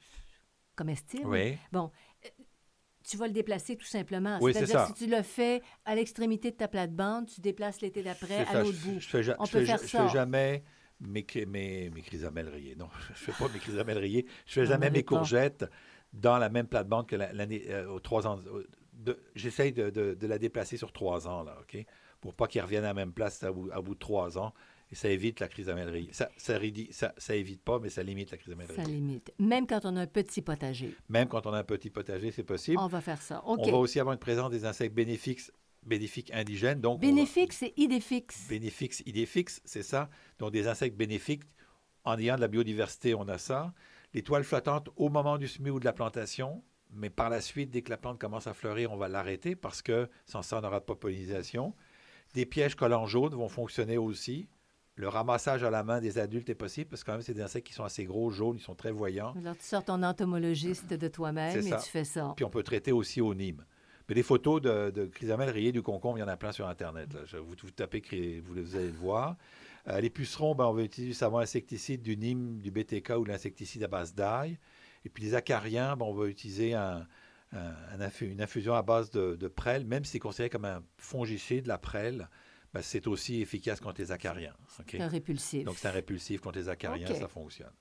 comestibles, 0.75 1.57
bon, 1.71 1.91
euh, 2.25 2.29
tu 3.03 3.15
vas 3.15 3.27
le 3.27 3.33
déplacer 3.33 3.77
tout 3.77 3.85
simplement. 3.85 4.37
Oui, 4.41 4.53
C'est-à-dire 4.53 4.87
si 4.87 4.93
tu 4.93 5.07
le 5.07 5.21
fais 5.21 5.61
à 5.85 5.95
l'extrémité 5.95 6.51
de 6.51 6.57
ta 6.57 6.67
plate-bande, 6.67 7.27
tu 7.27 7.39
déplaces 7.39 7.79
l'été 7.81 8.03
d'après 8.03 8.45
à 8.45 8.63
l'autre 8.63 8.77
bout. 8.83 8.99
Je, 8.99 9.07
fais, 9.07 9.35
On 9.39 9.47
peut 9.47 9.63
faire 9.63 9.79
ça. 9.79 10.07
fais 10.07 10.13
jamais 10.13 10.63
mes, 10.99 11.25
mes, 11.47 11.89
mes 11.89 12.01
chrysamelles 12.01 12.49
rayées. 12.49 12.75
Non, 12.75 12.89
je 13.07 13.11
ne 13.11 13.17
fais 13.17 13.31
pas 13.31 13.51
mes 13.53 13.59
chrysamelles 13.59 13.97
rayées. 13.97 14.25
Je 14.45 14.53
fais 14.53 14.65
jamais 14.65 14.89
mes 14.89 15.03
courgettes 15.03 15.65
dans 16.11 16.37
la 16.37 16.49
même 16.49 16.67
plate-bande 16.67 17.07
que 17.07 17.15
l'année 17.15 17.73
aux 17.85 17.99
trois 18.01 18.27
ans. 18.27 18.39
J'essaye 19.35 19.71
de, 19.71 19.89
de, 19.89 20.27
la 20.27 20.37
déplacer 20.37 20.75
sur 20.75 20.91
trois 20.91 21.27
ans, 21.27 21.43
là, 21.43 21.57
OK? 21.61 21.77
Pour 22.19 22.33
pas 22.33 22.47
qu'ils 22.47 22.61
reviennent 22.61 22.85
à 22.85 22.87
la 22.87 22.93
même 22.93 23.11
place 23.11 23.43
à 23.43 23.51
bout, 23.51 23.69
à 23.71 23.81
bout 23.81 23.95
de 23.95 23.99
trois 23.99 24.37
ans. 24.37 24.53
Et 24.93 24.95
ça 24.95 25.09
évite 25.09 25.39
la 25.39 25.47
crise 25.47 25.65
d'amèlerie. 25.65 26.07
Ça, 26.11 26.29
ça, 26.37 26.59
ça, 26.91 27.13
ça, 27.17 27.35
évite 27.35 27.63
pas, 27.63 27.79
mais 27.79 27.89
ça 27.89 28.03
limite 28.03 28.29
la 28.29 28.37
crise 28.37 28.49
d'amèlerie. 28.49 28.75
Ça 28.75 28.83
limite. 28.83 29.33
Même 29.39 29.65
quand 29.65 29.85
on 29.85 29.95
a 29.95 30.01
un 30.01 30.05
petit 30.05 30.43
potager. 30.43 30.95
Même 31.09 31.27
quand 31.27 31.47
on 31.47 31.53
a 31.53 31.57
un 31.57 31.63
petit 31.63 31.89
potager, 31.89 32.29
c'est 32.29 32.43
possible. 32.43 32.77
On 32.79 32.85
va 32.85 33.01
faire 33.01 33.19
ça. 33.19 33.41
On 33.47 33.55
va 33.55 33.77
aussi 33.77 33.99
avoir 33.99 34.13
une 34.13 34.19
présence 34.19 34.51
des 34.51 34.65
insectes 34.65 34.93
bénéfiques 34.93 35.49
bénéfiques 35.81 36.31
indigènes. 36.31 36.79
Donc 36.79 37.01
bénéfiques, 37.01 37.53
c'est 37.53 37.73
idéfix. 37.75 38.47
Bénéfiques, 38.47 39.01
idéfix, 39.07 39.63
c'est 39.65 39.81
ça. 39.81 40.11
Donc 40.37 40.51
des 40.51 40.67
insectes 40.67 40.95
bénéfiques. 40.95 41.41
En 42.03 42.19
ayant 42.19 42.35
de 42.35 42.41
la 42.41 42.47
biodiversité, 42.47 43.15
on 43.15 43.27
a 43.27 43.39
ça. 43.39 43.73
Les 44.13 44.21
toiles 44.21 44.43
flottantes 44.43 44.89
au 44.95 45.09
moment 45.09 45.39
du 45.39 45.47
semis 45.47 45.71
ou 45.71 45.79
de 45.79 45.85
la 45.85 45.93
plantation, 45.93 46.63
mais 46.91 47.09
par 47.09 47.31
la 47.31 47.41
suite, 47.41 47.71
dès 47.71 47.81
que 47.81 47.89
la 47.89 47.97
plante 47.97 48.19
commence 48.19 48.45
à 48.45 48.53
fleurir, 48.53 48.91
on 48.91 48.97
va 48.97 49.07
l'arrêter 49.07 49.55
parce 49.55 49.81
que 49.81 50.07
sans 50.27 50.43
ça, 50.43 50.59
on 50.59 50.61
n'aura 50.61 50.81
pas 50.81 50.93
de 50.93 50.99
pollinisation 50.99 51.73
Des 52.35 52.45
pièges 52.45 52.75
collants 52.75 53.07
jaunes 53.07 53.33
vont 53.33 53.49
fonctionner 53.49 53.97
aussi. 53.97 54.47
Le 54.95 55.07
ramassage 55.07 55.63
à 55.63 55.71
la 55.71 55.83
main 55.83 55.99
des 55.99 56.19
adultes 56.19 56.49
est 56.49 56.55
possible 56.55 56.89
parce 56.89 57.03
que 57.03 57.07
quand 57.07 57.13
même, 57.13 57.21
c'est 57.23 57.33
des 57.33 57.41
insectes 57.41 57.65
qui 57.65 57.73
sont 57.73 57.83
assez 57.83 58.05
gros, 58.05 58.29
jaunes, 58.29 58.57
ils 58.57 58.61
sont 58.63 58.75
très 58.75 58.91
voyants. 58.91 59.33
Alors, 59.39 59.57
tu 59.57 59.63
sors 59.63 59.83
ton 59.83 60.03
entomologiste 60.03 60.93
de 60.93 61.07
toi-même 61.07 61.57
et 61.57 61.61
ça. 61.63 61.77
tu 61.77 61.89
fais 61.89 62.03
ça. 62.03 62.33
Puis 62.35 62.45
on 62.45 62.49
peut 62.49 62.61
traiter 62.63 62.91
aussi 62.91 63.19
au 63.19 63.33
Nîmes. 63.33 63.65
Mais 64.07 64.15
des 64.15 64.21
photos 64.23 64.61
de, 64.61 64.91
de 64.91 65.05
chrysamelles 65.05 65.49
rayées 65.49 65.71
du 65.71 65.81
concombre, 65.81 66.17
il 66.17 66.21
y 66.21 66.23
en 66.23 66.27
a 66.27 66.37
plein 66.37 66.51
sur 66.51 66.67
Internet. 66.67 67.11
là. 67.13 67.21
Je- 67.25 67.37
vous, 67.37 67.55
vous 67.63 67.71
tapez, 67.71 68.01
vous, 68.45 68.53
vous 68.61 68.75
allez 68.75 68.87
le 68.91 68.97
voir. 68.97 69.35
Euh, 69.87 69.99
les 69.99 70.09
pucerons, 70.09 70.53
ben, 70.55 70.65
on 70.65 70.73
va 70.73 70.83
utiliser 70.83 71.11
du 71.13 71.17
savon 71.17 71.39
insecticide 71.39 72.01
du 72.03 72.15
Nîmes, 72.15 72.59
du 72.59 72.69
BTK 72.69 73.13
ou 73.17 73.23
de 73.23 73.29
l'insecticide 73.29 73.83
à 73.83 73.87
base 73.87 74.13
d'ail. 74.13 74.59
Et 75.05 75.09
puis 75.09 75.23
les 75.23 75.33
acariens, 75.35 75.95
ben, 75.95 76.05
on 76.05 76.13
va 76.13 76.27
utiliser 76.27 76.73
un- 76.75 77.07
un- 77.53 77.73
un 77.93 77.99
infu- 78.01 78.29
une 78.31 78.41
infusion 78.41 78.73
à 78.75 78.81
base 78.83 79.09
de, 79.09 79.35
de 79.35 79.47
prêle, 79.47 79.85
même 79.85 80.05
si 80.05 80.11
c'est 80.11 80.19
considéré 80.19 80.49
comme 80.49 80.65
un 80.65 80.83
fongicide, 80.97 81.65
la 81.67 81.77
prêle, 81.77 82.29
ben, 82.73 82.81
c'est 82.81 83.05
aussi 83.07 83.41
efficace 83.41 83.79
contre 83.79 84.01
les 84.01 84.11
acariens. 84.11 84.55
C'est 84.87 84.99
un 85.01 85.07
répulsif. 85.07 85.63
Donc 85.65 85.75
c'est 85.77 85.87
un 85.87 85.91
répulsif 85.91 86.41
contre 86.41 86.57
les 86.59 86.69
acariens, 86.69 87.13
ça 87.13 87.27
fonctionne. 87.27 87.71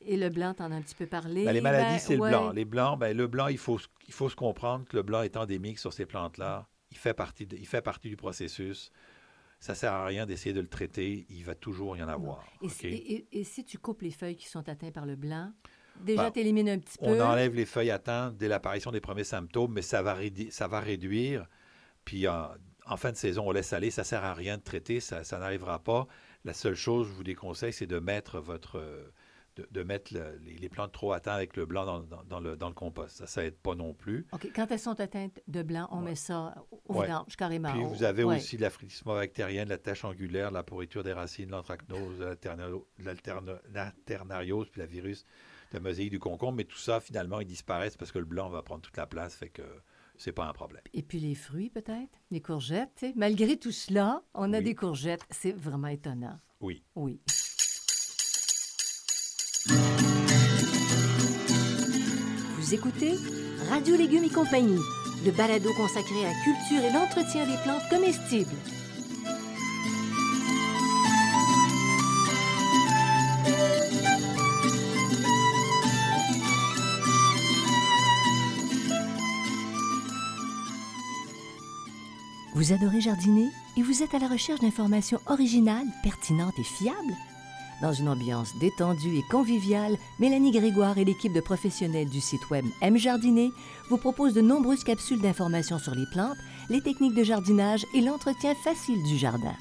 Et 0.00 0.16
le 0.16 0.28
blanc, 0.28 0.52
t'en 0.54 0.70
as 0.72 0.74
un 0.76 0.82
petit 0.82 0.94
peu 0.94 1.06
parlé. 1.06 1.44
Ben, 1.44 1.52
les 1.52 1.60
maladies, 1.60 1.94
Ben, 1.94 1.98
c'est 1.98 2.16
le 2.16 2.28
blanc. 2.28 2.52
Les 2.52 2.64
blancs, 2.64 2.98
ben, 2.98 3.16
le 3.16 3.26
blanc, 3.28 3.46
il 3.48 3.58
faut, 3.58 3.78
il 4.06 4.12
faut 4.12 4.28
se 4.28 4.36
comprendre 4.36 4.84
que 4.86 4.96
le 4.96 5.02
blanc 5.02 5.22
est 5.22 5.36
endémique 5.36 5.78
sur 5.78 5.92
ces 5.92 6.04
plantes-là. 6.06 6.68
Il 6.90 6.98
fait 6.98 7.14
partie, 7.14 7.46
de- 7.46 7.56
il 7.56 7.66
fait 7.66 7.80
partie 7.82 8.08
du 8.08 8.16
processus. 8.16 8.92
Ça 9.58 9.74
sert 9.74 9.92
à 9.92 10.04
rien 10.04 10.26
d'essayer 10.26 10.52
de 10.52 10.60
le 10.60 10.68
traiter. 10.68 11.26
Il 11.30 11.42
va 11.44 11.54
toujours 11.54 11.96
y 11.96 12.02
en 12.02 12.08
avoir. 12.08 12.44
Et, 12.62 12.68
si- 12.68 12.86
et- 12.86 13.12
et- 13.14 13.40
et 13.40 13.44
si 13.44 13.64
tu 13.64 13.78
coupes 13.78 14.02
les 14.02 14.10
feuilles 14.10 14.36
qui 14.36 14.48
sont 14.48 14.68
atteintes 14.68 14.92
par 14.92 15.06
le 15.06 15.16
blanc, 15.16 15.50
déjà, 16.04 16.30
tu 16.30 16.40
élimines 16.40 16.68
un 16.68 16.78
petit 16.78 16.96
On 17.00 17.14
peu. 17.14 17.22
enlève 17.24 17.54
les 17.54 17.64
feuilles 17.64 17.90
atteintes 17.90 18.36
dès 18.36 18.48
l'apparition 18.48 18.92
des 18.92 19.00
premiers 19.00 19.24
symptômes, 19.24 19.72
mais 19.72 19.82
ça 19.82 20.02
va, 20.02 20.16
ça 20.50 20.68
va 20.68 20.80
réduire. 20.80 21.46
Puis 22.04 22.28
en, 22.28 22.50
en 22.86 22.96
fin 22.96 23.10
de 23.12 23.16
saison, 23.16 23.44
on 23.48 23.52
laisse 23.52 23.72
aller. 23.72 23.90
Ça 23.90 24.04
sert 24.04 24.24
à 24.24 24.34
rien 24.34 24.56
de 24.58 24.62
traiter. 24.62 25.00
Ça, 25.00 25.24
ça 25.24 25.38
n'arrivera 25.38 25.78
pas. 25.80 26.06
La 26.44 26.52
seule 26.54 26.74
chose, 26.76 27.08
je 27.08 27.12
vous 27.12 27.24
déconseille, 27.24 27.72
c'est 27.72 27.86
de 27.86 27.98
mettre 27.98 28.38
votre 28.40 28.80
de, 29.56 29.66
de 29.70 29.82
mettre 29.82 30.12
le- 30.12 30.36
les, 30.44 30.54
les 30.58 30.68
plantes 30.68 30.92
trop 30.92 31.12
atteintes 31.14 31.34
avec 31.36 31.56
le 31.56 31.64
blanc 31.64 31.86
dans, 31.86 32.00
dans- 32.00 32.22
dans 32.24 32.40
le, 32.40 32.58
dans 32.58 32.68
le 32.68 32.74
compost. 32.74 33.16
Ça, 33.16 33.26
ça 33.26 33.42
aide 33.42 33.56
pas 33.56 33.74
non 33.74 33.94
plus. 33.94 34.26
OK. 34.32 34.50
Quand 34.54 34.70
elles 34.70 34.78
sont 34.78 35.00
atteintes 35.00 35.40
de 35.48 35.62
blanc, 35.62 35.88
on 35.92 36.00
Ouais. 36.00 36.10
met 36.10 36.14
ça 36.14 36.54
au 36.86 36.94
Ouais. 36.98 37.06
vidange, 37.06 37.36
carrément. 37.36 37.72
Puis 37.72 37.82
vous 37.84 38.02
avez 38.02 38.22
ouais. 38.22 38.36
aussi 38.36 38.58
de 38.58 38.60
la 38.62 38.68
frétissement 38.68 39.14
bactérienne, 39.14 39.70
la 39.70 39.78
tache 39.78 40.04
angulaire, 40.04 40.50
la 40.50 40.62
pourriture 40.62 41.02
des 41.02 41.14
racines, 41.14 41.48
l'anthracnose, 41.50 42.20
l'alternariose, 43.72 44.68
puis 44.70 44.80
la 44.80 44.86
virus 44.86 45.24
de 45.72 45.78
mosaïque 45.78 46.10
du 46.10 46.18
concombre. 46.18 46.56
Mais 46.58 46.64
tout 46.64 46.76
ça, 46.78 47.00
finalement, 47.00 47.40
ils 47.40 47.46
disparaissent 47.46 47.96
parce 47.96 48.12
que 48.12 48.18
le 48.18 48.24
blanc 48.24 48.48
va 48.48 48.62
prendre 48.62 48.82
toute 48.82 48.96
la 48.96 49.06
place, 49.06 49.34
fait 49.34 49.48
que 49.48 49.62
c'est 50.18 50.32
pas 50.32 50.46
un 50.46 50.52
problème. 50.52 50.82
Et 50.94 51.02
puis 51.02 51.18
les 51.20 51.34
fruits, 51.34 51.70
peut-être, 51.70 52.10
les 52.30 52.40
courgettes. 52.40 52.90
tu 52.96 53.06
sais? 53.08 53.12
Malgré 53.16 53.56
tout 53.56 53.72
cela, 53.72 54.22
on 54.34 54.52
a 54.52 54.58
Oui. 54.58 54.64
des 54.64 54.74
courgettes. 54.74 55.24
C'est 55.30 55.52
vraiment 55.52 55.88
étonnant. 55.88 56.38
Oui. 56.60 56.82
Oui. 56.94 57.20
Vous 62.58 62.74
écoutez 62.74 63.14
Radio 63.68 63.96
Légumes 63.96 64.24
et 64.24 64.28
compagnie, 64.30 64.78
le 65.24 65.30
balado 65.32 65.72
consacré 65.74 66.24
à 66.24 66.28
la 66.30 66.34
culture 66.44 66.84
et 66.84 66.92
l'entretien 66.92 67.46
des 67.46 67.56
plantes 67.62 67.88
comestibles. 67.90 68.56
Vous 82.66 82.72
adorez 82.72 83.00
jardiner 83.00 83.48
et 83.76 83.82
vous 83.82 84.02
êtes 84.02 84.12
à 84.14 84.18
la 84.18 84.26
recherche 84.26 84.58
d'informations 84.58 85.20
originales, 85.26 85.86
pertinentes 86.02 86.58
et 86.58 86.64
fiables? 86.64 87.14
Dans 87.80 87.92
une 87.92 88.08
ambiance 88.08 88.58
détendue 88.58 89.18
et 89.18 89.22
conviviale, 89.30 89.96
Mélanie 90.18 90.50
Grégoire 90.50 90.98
et 90.98 91.04
l'équipe 91.04 91.32
de 91.32 91.40
professionnels 91.40 92.08
du 92.08 92.20
site 92.20 92.50
web 92.50 92.64
M 92.82 92.96
Jardiner 92.96 93.52
vous 93.88 93.98
proposent 93.98 94.34
de 94.34 94.40
nombreuses 94.40 94.82
capsules 94.82 95.20
d'informations 95.20 95.78
sur 95.78 95.94
les 95.94 96.06
plantes, 96.10 96.38
les 96.68 96.80
techniques 96.80 97.14
de 97.14 97.22
jardinage 97.22 97.86
et 97.94 98.00
l'entretien 98.00 98.52
facile 98.56 99.00
du 99.04 99.16
jardin. 99.16 99.54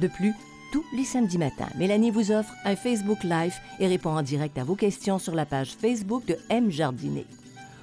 De 0.00 0.08
plus, 0.08 0.34
tous 0.72 0.84
les 0.92 1.04
samedis 1.04 1.38
matins, 1.38 1.70
Mélanie 1.76 2.10
vous 2.10 2.32
offre 2.32 2.52
un 2.64 2.74
Facebook 2.74 3.22
Live 3.22 3.54
et 3.78 3.86
répond 3.86 4.16
en 4.16 4.22
direct 4.22 4.58
à 4.58 4.64
vos 4.64 4.74
questions 4.74 5.20
sur 5.20 5.36
la 5.36 5.46
page 5.46 5.76
Facebook 5.80 6.26
de 6.26 6.36
M 6.48 6.72
Jardiner. 6.72 7.26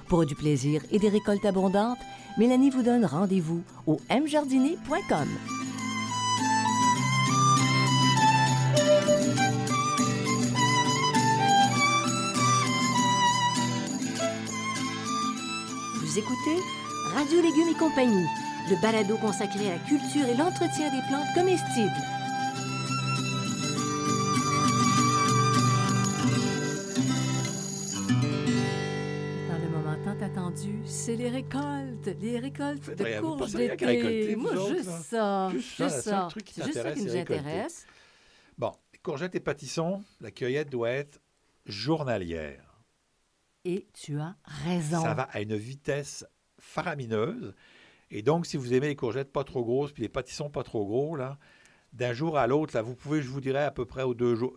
Pour 0.08 0.26
du 0.26 0.34
plaisir 0.34 0.82
et 0.90 0.98
des 0.98 1.08
récoltes 1.08 1.46
abondantes, 1.46 1.98
Mélanie 2.38 2.68
vous 2.68 2.82
donne 2.82 3.06
rendez-vous 3.06 3.62
au 3.86 3.98
mjardiner.com. 4.10 5.28
Vous 16.02 16.18
écoutez 16.18 16.62
Radio 17.14 17.40
Légumes 17.40 17.68
et 17.70 17.78
compagnie, 17.78 18.26
le 18.70 18.80
balado 18.82 19.16
consacré 19.16 19.70
à 19.70 19.74
la 19.74 19.78
culture 19.80 20.26
et 20.26 20.36
l'entretien 20.36 20.90
des 20.90 21.02
plantes 21.08 21.34
comestibles. 21.34 21.90
Dans 29.48 29.58
le 29.58 29.68
moment 29.70 29.96
tant 30.04 30.24
attendu, 30.24 30.74
c'est 30.84 31.16
les 31.16 31.28
récoltes, 31.28 31.75
les 32.12 32.38
récoltes 32.38 32.90
de 32.90 33.20
vous 33.20 33.36
courges 33.36 33.52
d'été. 33.52 34.36
Moi, 34.36 34.52
juste 34.68 34.86
là. 34.86 34.98
ça, 35.00 35.50
Juste 35.52 35.70
ça, 35.70 35.88
ça. 35.90 36.26
truc 36.30 36.44
qui 36.44 36.54
C'est 36.54 36.64
juste 36.64 36.82
ça 36.82 36.92
qui 36.92 37.02
nous 37.02 37.16
intéresse. 37.16 37.86
Bon, 38.58 38.72
courgettes 39.02 39.34
et 39.36 39.40
pâtissons, 39.40 40.02
la 40.20 40.30
cueillette 40.32 40.68
doit 40.68 40.90
être 40.90 41.20
journalière. 41.64 42.82
Et 43.64 43.86
tu 43.92 44.18
as 44.18 44.36
raison. 44.64 45.00
Ça 45.02 45.14
va 45.14 45.24
à 45.24 45.40
une 45.40 45.56
vitesse 45.56 46.24
faramineuse. 46.58 47.54
Et 48.10 48.22
donc, 48.22 48.46
si 48.46 48.56
vous 48.56 48.74
aimez 48.74 48.88
les 48.88 48.96
courgettes 48.96 49.32
pas 49.32 49.44
trop 49.44 49.64
grosses, 49.64 49.92
puis 49.92 50.02
les 50.02 50.08
pâtissons 50.08 50.50
pas 50.50 50.62
trop 50.62 50.84
gros, 50.86 51.16
là, 51.16 51.38
d'un 51.92 52.12
jour 52.12 52.36
à 52.36 52.46
l'autre, 52.46 52.76
là, 52.76 52.82
vous 52.82 52.94
pouvez, 52.94 53.22
je 53.22 53.28
vous 53.28 53.40
dirais, 53.40 53.64
à 53.64 53.70
peu 53.70 53.84
près 53.84 54.02
aux 54.02 54.14
deux 54.14 54.34
jours. 54.34 54.56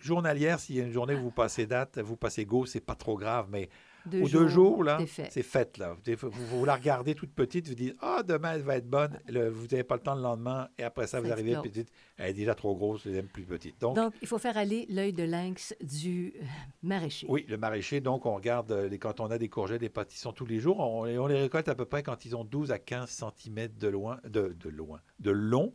Journalière, 0.00 0.60
s'il 0.60 0.76
y 0.76 0.80
a 0.80 0.84
une 0.84 0.92
journée 0.92 1.14
où 1.14 1.20
vous 1.22 1.30
passez 1.30 1.66
date, 1.66 1.98
vous 1.98 2.16
passez 2.16 2.44
go, 2.44 2.66
c'est 2.66 2.80
pas 2.80 2.94
trop 2.94 3.16
grave, 3.16 3.48
mais 3.50 3.68
Deux 4.06 4.22
aux 4.22 4.28
deux 4.28 4.48
jours, 4.48 4.84
là, 4.84 4.98
c'est 5.30 5.42
fait. 5.42 5.78
Là. 5.78 5.96
Vous, 6.22 6.64
la 6.64 6.74
regardez 6.74 7.14
toute 7.14 7.32
petite, 7.32 7.68
vous 7.68 7.74
dites 7.74 7.96
Ah, 8.00 8.22
demain, 8.22 8.52
elle 8.54 8.62
va 8.62 8.76
être 8.76 8.88
bonne. 8.88 9.18
Le- 9.28 9.48
vous 9.48 9.66
n'avez 9.68 9.84
pas 9.84 9.94
le 9.94 10.02
temps 10.02 10.14
le 10.14 10.20
lendemain, 10.22 10.68
et 10.78 10.82
après 10.82 11.06
ça, 11.06 11.18
Ça 11.18 11.20
vous 11.22 11.32
arrivez 11.32 11.56
petite. 11.62 11.90
Elle 12.18 12.30
est 12.30 12.34
déjà 12.34 12.54
trop 12.54 12.74
grosse, 12.76 13.02
je 13.04 13.10
l'aime 13.10 13.26
plus 13.28 13.44
petite. 13.44 13.80
Donc, 13.80 13.96
Donc, 13.96 14.12
il 14.20 14.28
faut 14.28 14.38
faire 14.38 14.56
aller 14.58 14.86
l'œil 14.90 15.12
de 15.12 15.24
lynx 15.24 15.74
du 15.80 16.34
euh, 16.40 16.44
maraîcher. 16.82 17.26
oui, 17.30 17.44
le 17.48 17.56
maraîcher, 17.56 18.00
donc, 18.00 18.26
on 18.26 18.34
regarde 18.34 18.70
euh, 18.72 18.88
les, 18.88 18.98
quand 18.98 19.20
on 19.20 19.30
a 19.30 19.38
des 19.38 19.48
courgettes, 19.48 19.80
des 19.80 19.88
pâtissons 19.88 20.32
tous 20.32 20.46
les 20.46 20.60
jours, 20.60 20.80
on, 20.80 21.04
les- 21.04 21.18
on 21.18 21.26
les 21.26 21.40
récolte 21.40 21.68
à 21.68 21.74
peu 21.74 21.84
près 21.86 22.02
quand 22.02 22.24
ils 22.24 22.36
ont 22.36 22.44
12 22.44 22.72
à 22.72 22.78
15 22.78 23.08
cm 23.36 23.68
de 23.78 23.88
loin, 23.88 24.20
de, 24.24 24.54
de 24.60 24.68
loin, 24.68 25.00
de 25.20 25.30
long. 25.30 25.72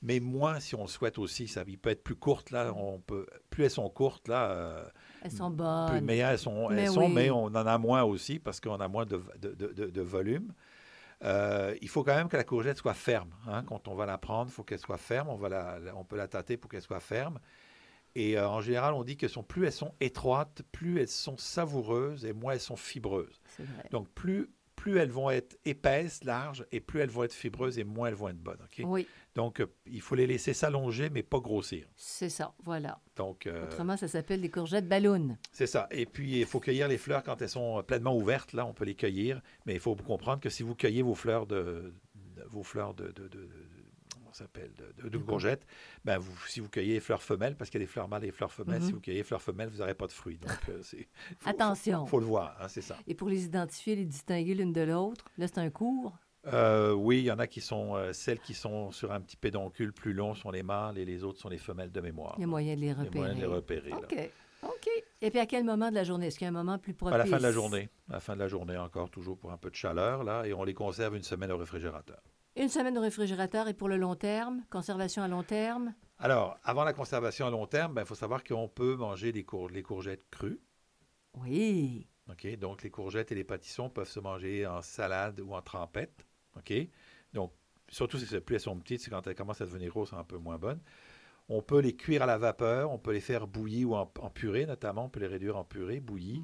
Mais 0.00 0.20
moins, 0.20 0.60
si 0.60 0.76
on 0.76 0.82
le 0.82 0.88
souhaite 0.88 1.18
aussi, 1.18 1.48
ça 1.48 1.64
il 1.66 1.76
peut 1.76 1.90
être 1.90 2.04
plus 2.04 2.14
courte 2.14 2.52
là. 2.52 2.72
On 2.76 3.00
peut, 3.00 3.26
plus 3.50 3.64
elles 3.64 3.70
sont 3.70 3.88
courtes 3.90 4.28
là, 4.28 4.50
euh, 4.52 4.84
Elles 5.22 5.30
sont 5.32 5.50
bonnes. 5.50 6.04
elles 6.32 6.38
sont. 6.38 6.68
Mais 6.70 6.82
elles 6.82 6.90
sont, 6.90 7.06
oui. 7.06 7.12
mais 7.14 7.30
on 7.30 7.44
en 7.46 7.54
a 7.54 7.78
moins 7.78 8.02
aussi 8.02 8.38
parce 8.38 8.60
qu'on 8.60 8.76
a 8.80 8.88
moins 8.88 9.06
de, 9.06 9.22
de- 9.40 9.54
de- 9.54 10.00
volume. 10.02 10.52
Euh, 11.24 11.74
il 11.82 11.88
faut 11.88 12.04
quand 12.04 12.14
même 12.14 12.28
que 12.28 12.36
la 12.36 12.44
courgette 12.44 12.76
soit 12.78 12.94
ferme. 12.94 13.30
hein. 13.48 13.64
Quand 13.64 13.88
on 13.88 13.94
va 13.94 14.06
la 14.06 14.18
prendre, 14.18 14.50
il 14.50 14.54
faut 14.54 14.62
qu'elle 14.62 14.78
soit 14.78 14.98
ferme. 14.98 15.28
On, 15.28 15.36
va 15.36 15.48
la, 15.48 15.78
on 15.96 16.04
peut 16.04 16.16
la 16.16 16.28
tâter 16.28 16.56
pour 16.56 16.70
qu'elle 16.70 16.82
soit 16.82 17.00
ferme. 17.00 17.40
Et 18.14 18.38
euh, 18.38 18.48
en 18.48 18.60
général, 18.60 18.94
on 18.94 19.02
dit 19.04 19.16
que 19.16 19.28
sont, 19.28 19.42
plus 19.42 19.66
elles 19.66 19.72
sont 19.72 19.94
étroites, 20.00 20.62
plus 20.72 21.00
elles 21.00 21.08
sont 21.08 21.36
savoureuses 21.36 22.24
et 22.24 22.32
moins 22.32 22.52
elles 22.52 22.60
sont 22.60 22.76
fibreuses. 22.76 23.40
Donc, 23.90 24.08
plus, 24.10 24.48
plus 24.78 24.96
elles 24.98 25.10
vont 25.10 25.28
être 25.30 25.58
épaisses, 25.64 26.22
larges, 26.22 26.64
et 26.70 26.78
plus 26.80 27.00
elles 27.00 27.10
vont 27.10 27.24
être 27.24 27.32
fibreuses 27.34 27.78
et 27.80 27.84
moins 27.84 28.08
elles 28.08 28.14
vont 28.14 28.28
être 28.28 28.38
bonnes. 28.38 28.64
Oui, 28.84 29.08
Donc, 29.34 29.58
euh, 29.60 29.66
il 29.86 30.00
faut 30.00 30.14
les 30.14 30.26
laisser 30.26 30.54
s'allonger, 30.54 31.10
mais 31.10 31.24
pas 31.24 31.40
grossir. 31.40 31.86
c'est 31.96 32.28
ça. 32.28 32.54
Voilà. 32.64 33.00
Donc, 33.16 33.46
euh, 33.48 33.64
Autrement, 33.64 33.96
ça 33.96 34.06
s'appelle 34.06 34.40
des 34.40 34.50
courgettes 34.50 34.88
ballons. 34.88 35.36
c'est 35.52 35.66
ça. 35.66 35.88
Et 35.90 36.06
puis, 36.06 36.38
il 36.40 36.46
faut 36.46 36.60
cueillir 36.60 36.86
les 36.86 36.96
fleurs 36.98 37.24
quand 37.24 37.42
elles 37.42 37.48
sont 37.48 37.82
pleinement 37.82 38.16
ouvertes. 38.16 38.52
Là, 38.52 38.64
on 38.66 38.72
peut 38.72 38.84
les 38.84 38.94
cueillir. 38.94 39.42
Mais 39.66 39.74
il 39.74 39.80
faut 39.80 39.96
comprendre 39.96 40.40
que 40.40 40.48
si 40.48 40.62
vous 40.62 40.74
cueillez 40.76 41.02
vos 41.02 41.14
fleurs 41.16 41.46
de, 41.46 41.92
de- 42.36 42.44
vos 42.48 42.62
fleurs 42.62 42.94
de, 42.94 43.12
s'appelle 44.38 44.72
de, 44.74 45.02
de- 45.02 45.08
de 45.08 45.18
courgettes, 45.18 45.66
ben 46.04 46.18
vous, 46.18 46.34
si 46.48 46.60
vous 46.60 46.68
cueillez 46.68 46.94
les 46.94 47.00
fleurs 47.00 47.22
femelles, 47.22 47.56
parce 47.56 47.70
qu'il 47.70 47.80
y 47.80 47.82
a 47.82 47.86
des 47.86 47.90
fleurs 47.92 48.08
mâles 48.08 48.24
et 48.24 48.28
des 48.28 48.32
fleurs 48.32 48.52
femelles, 48.52 48.80
Mhm. 48.80 48.86
si 48.86 48.92
vous 48.92 49.00
cueillez 49.00 49.18
les 49.18 49.24
fleurs 49.24 49.42
femelles, 49.42 49.68
vous 49.68 49.78
n'aurez 49.78 49.94
pas 49.94 50.06
de 50.06 50.12
fruits. 50.12 50.38
Donc, 50.38 50.50
euh, 50.68 50.80
c'est 50.82 51.08
Attention. 51.44 52.00
Faut, 52.00 52.06
faut 52.12 52.20
le 52.20 52.26
voir, 52.26 52.56
hein, 52.60 52.68
c'est 52.68 52.80
ça. 52.82 52.96
Et 53.06 53.14
pour 53.14 53.28
les 53.28 53.44
identifier, 53.44 53.96
les 53.96 54.04
distinguer 54.06 54.54
l'une 54.54 54.72
de 54.72 54.82
l'autre, 54.82 55.24
là, 55.38 55.46
c'est 55.46 55.58
un 55.58 55.70
cours? 55.70 56.16
Euh, 56.46 56.92
oui, 56.92 57.18
il 57.18 57.24
y 57.24 57.30
en 57.32 57.38
a 57.38 57.46
qui 57.46 57.60
sont 57.60 57.94
euh, 57.96 58.12
celles 58.12 58.38
qui 58.40 58.54
sont 58.54 58.90
sur 58.92 59.12
un 59.12 59.20
petit 59.20 59.36
pédoncule 59.36 59.92
plus 59.92 60.12
long 60.14 60.34
sont 60.34 60.50
les 60.50 60.62
mâles 60.62 60.96
et 60.96 61.04
les 61.04 61.24
autres 61.24 61.38
sont 61.40 61.48
les 61.48 61.58
femelles 61.58 61.90
de 61.92 62.00
mémoire. 62.00 62.34
Il 62.38 62.42
y 62.42 62.44
a 62.44 62.46
moyen 62.46 62.74
de 62.76 62.80
les 62.80 62.86
Il 62.86 62.90
y 62.90 62.92
a 62.92 62.94
repérer. 63.02 63.18
moyen 63.18 63.34
de 63.34 63.40
les 63.40 63.46
repérer. 63.46 63.90
là. 63.90 63.96
OK. 63.98 64.30
OK. 64.62 64.88
Et 65.20 65.30
puis, 65.30 65.38
à 65.40 65.46
quel 65.46 65.64
moment 65.64 65.88
de 65.90 65.94
la 65.94 66.04
journée? 66.04 66.28
Est-ce 66.28 66.38
qu'il 66.38 66.44
y 66.44 66.48
a 66.48 66.50
un 66.50 66.52
moment 66.52 66.78
plus 66.78 66.94
propice? 66.94 67.14
À 67.14 67.18
la 67.18 67.26
fin 67.26 67.36
de 67.38 67.42
la 67.42 67.52
journée. 67.52 67.88
À 68.08 68.14
la 68.14 68.20
fin 68.20 68.34
de 68.34 68.38
la 68.40 68.48
journée 68.48 68.76
encore, 68.76 69.10
toujours 69.10 69.36
pour 69.36 69.52
un 69.52 69.56
peu 69.56 69.68
de 69.70 69.74
chaleur, 69.76 70.24
là, 70.24 70.46
et 70.46 70.52
on 70.54 70.64
les 70.64 70.74
conserve 70.74 71.16
une 71.16 71.22
semaine 71.22 71.52
au 71.52 71.58
réfrigérateur. 71.58 72.20
Une 72.58 72.68
semaine 72.68 72.98
au 72.98 73.00
réfrigérateur 73.00 73.68
et 73.68 73.72
pour 73.72 73.88
le 73.88 73.96
long 73.96 74.16
terme, 74.16 74.64
conservation 74.68 75.22
à 75.22 75.28
long 75.28 75.44
terme? 75.44 75.94
Alors, 76.18 76.58
avant 76.64 76.82
la 76.82 76.92
conservation 76.92 77.46
à 77.46 77.50
long 77.50 77.68
terme, 77.68 77.92
il 77.92 77.94
ben, 77.94 78.04
faut 78.04 78.16
savoir 78.16 78.42
qu'on 78.42 78.66
peut 78.66 78.96
manger 78.96 79.30
les, 79.30 79.46
les 79.70 79.82
courgettes 79.84 80.28
crues. 80.28 80.60
Oui. 81.34 82.08
OK, 82.28 82.58
donc 82.58 82.82
les 82.82 82.90
courgettes 82.90 83.30
et 83.30 83.36
les 83.36 83.44
pâtissons 83.44 83.88
peuvent 83.88 84.08
se 84.08 84.18
manger 84.18 84.66
en 84.66 84.82
salade 84.82 85.38
ou 85.38 85.54
en 85.54 85.62
trempette. 85.62 86.26
OK? 86.56 86.72
Donc, 87.32 87.52
surtout 87.88 88.18
si 88.18 88.26
plus 88.40 88.56
elles 88.56 88.60
sont 88.60 88.76
petites, 88.80 89.02
c'est 89.02 89.10
quand 89.10 89.24
elles 89.28 89.36
commencent 89.36 89.60
à 89.60 89.66
devenir 89.66 89.90
grosses, 89.90 90.12
un 90.12 90.24
peu 90.24 90.38
moins 90.38 90.58
bonnes. 90.58 90.80
On 91.48 91.62
peut 91.62 91.78
les 91.78 91.94
cuire 91.94 92.24
à 92.24 92.26
la 92.26 92.38
vapeur, 92.38 92.90
on 92.90 92.98
peut 92.98 93.12
les 93.12 93.20
faire 93.20 93.46
bouillir 93.46 93.90
ou 93.90 93.94
en, 93.94 94.06
purée 94.06 94.66
notamment, 94.66 95.04
on 95.04 95.08
peut 95.08 95.20
les 95.20 95.28
réduire 95.28 95.56
en 95.56 95.64
purée, 95.64 96.00
bouillie 96.00 96.42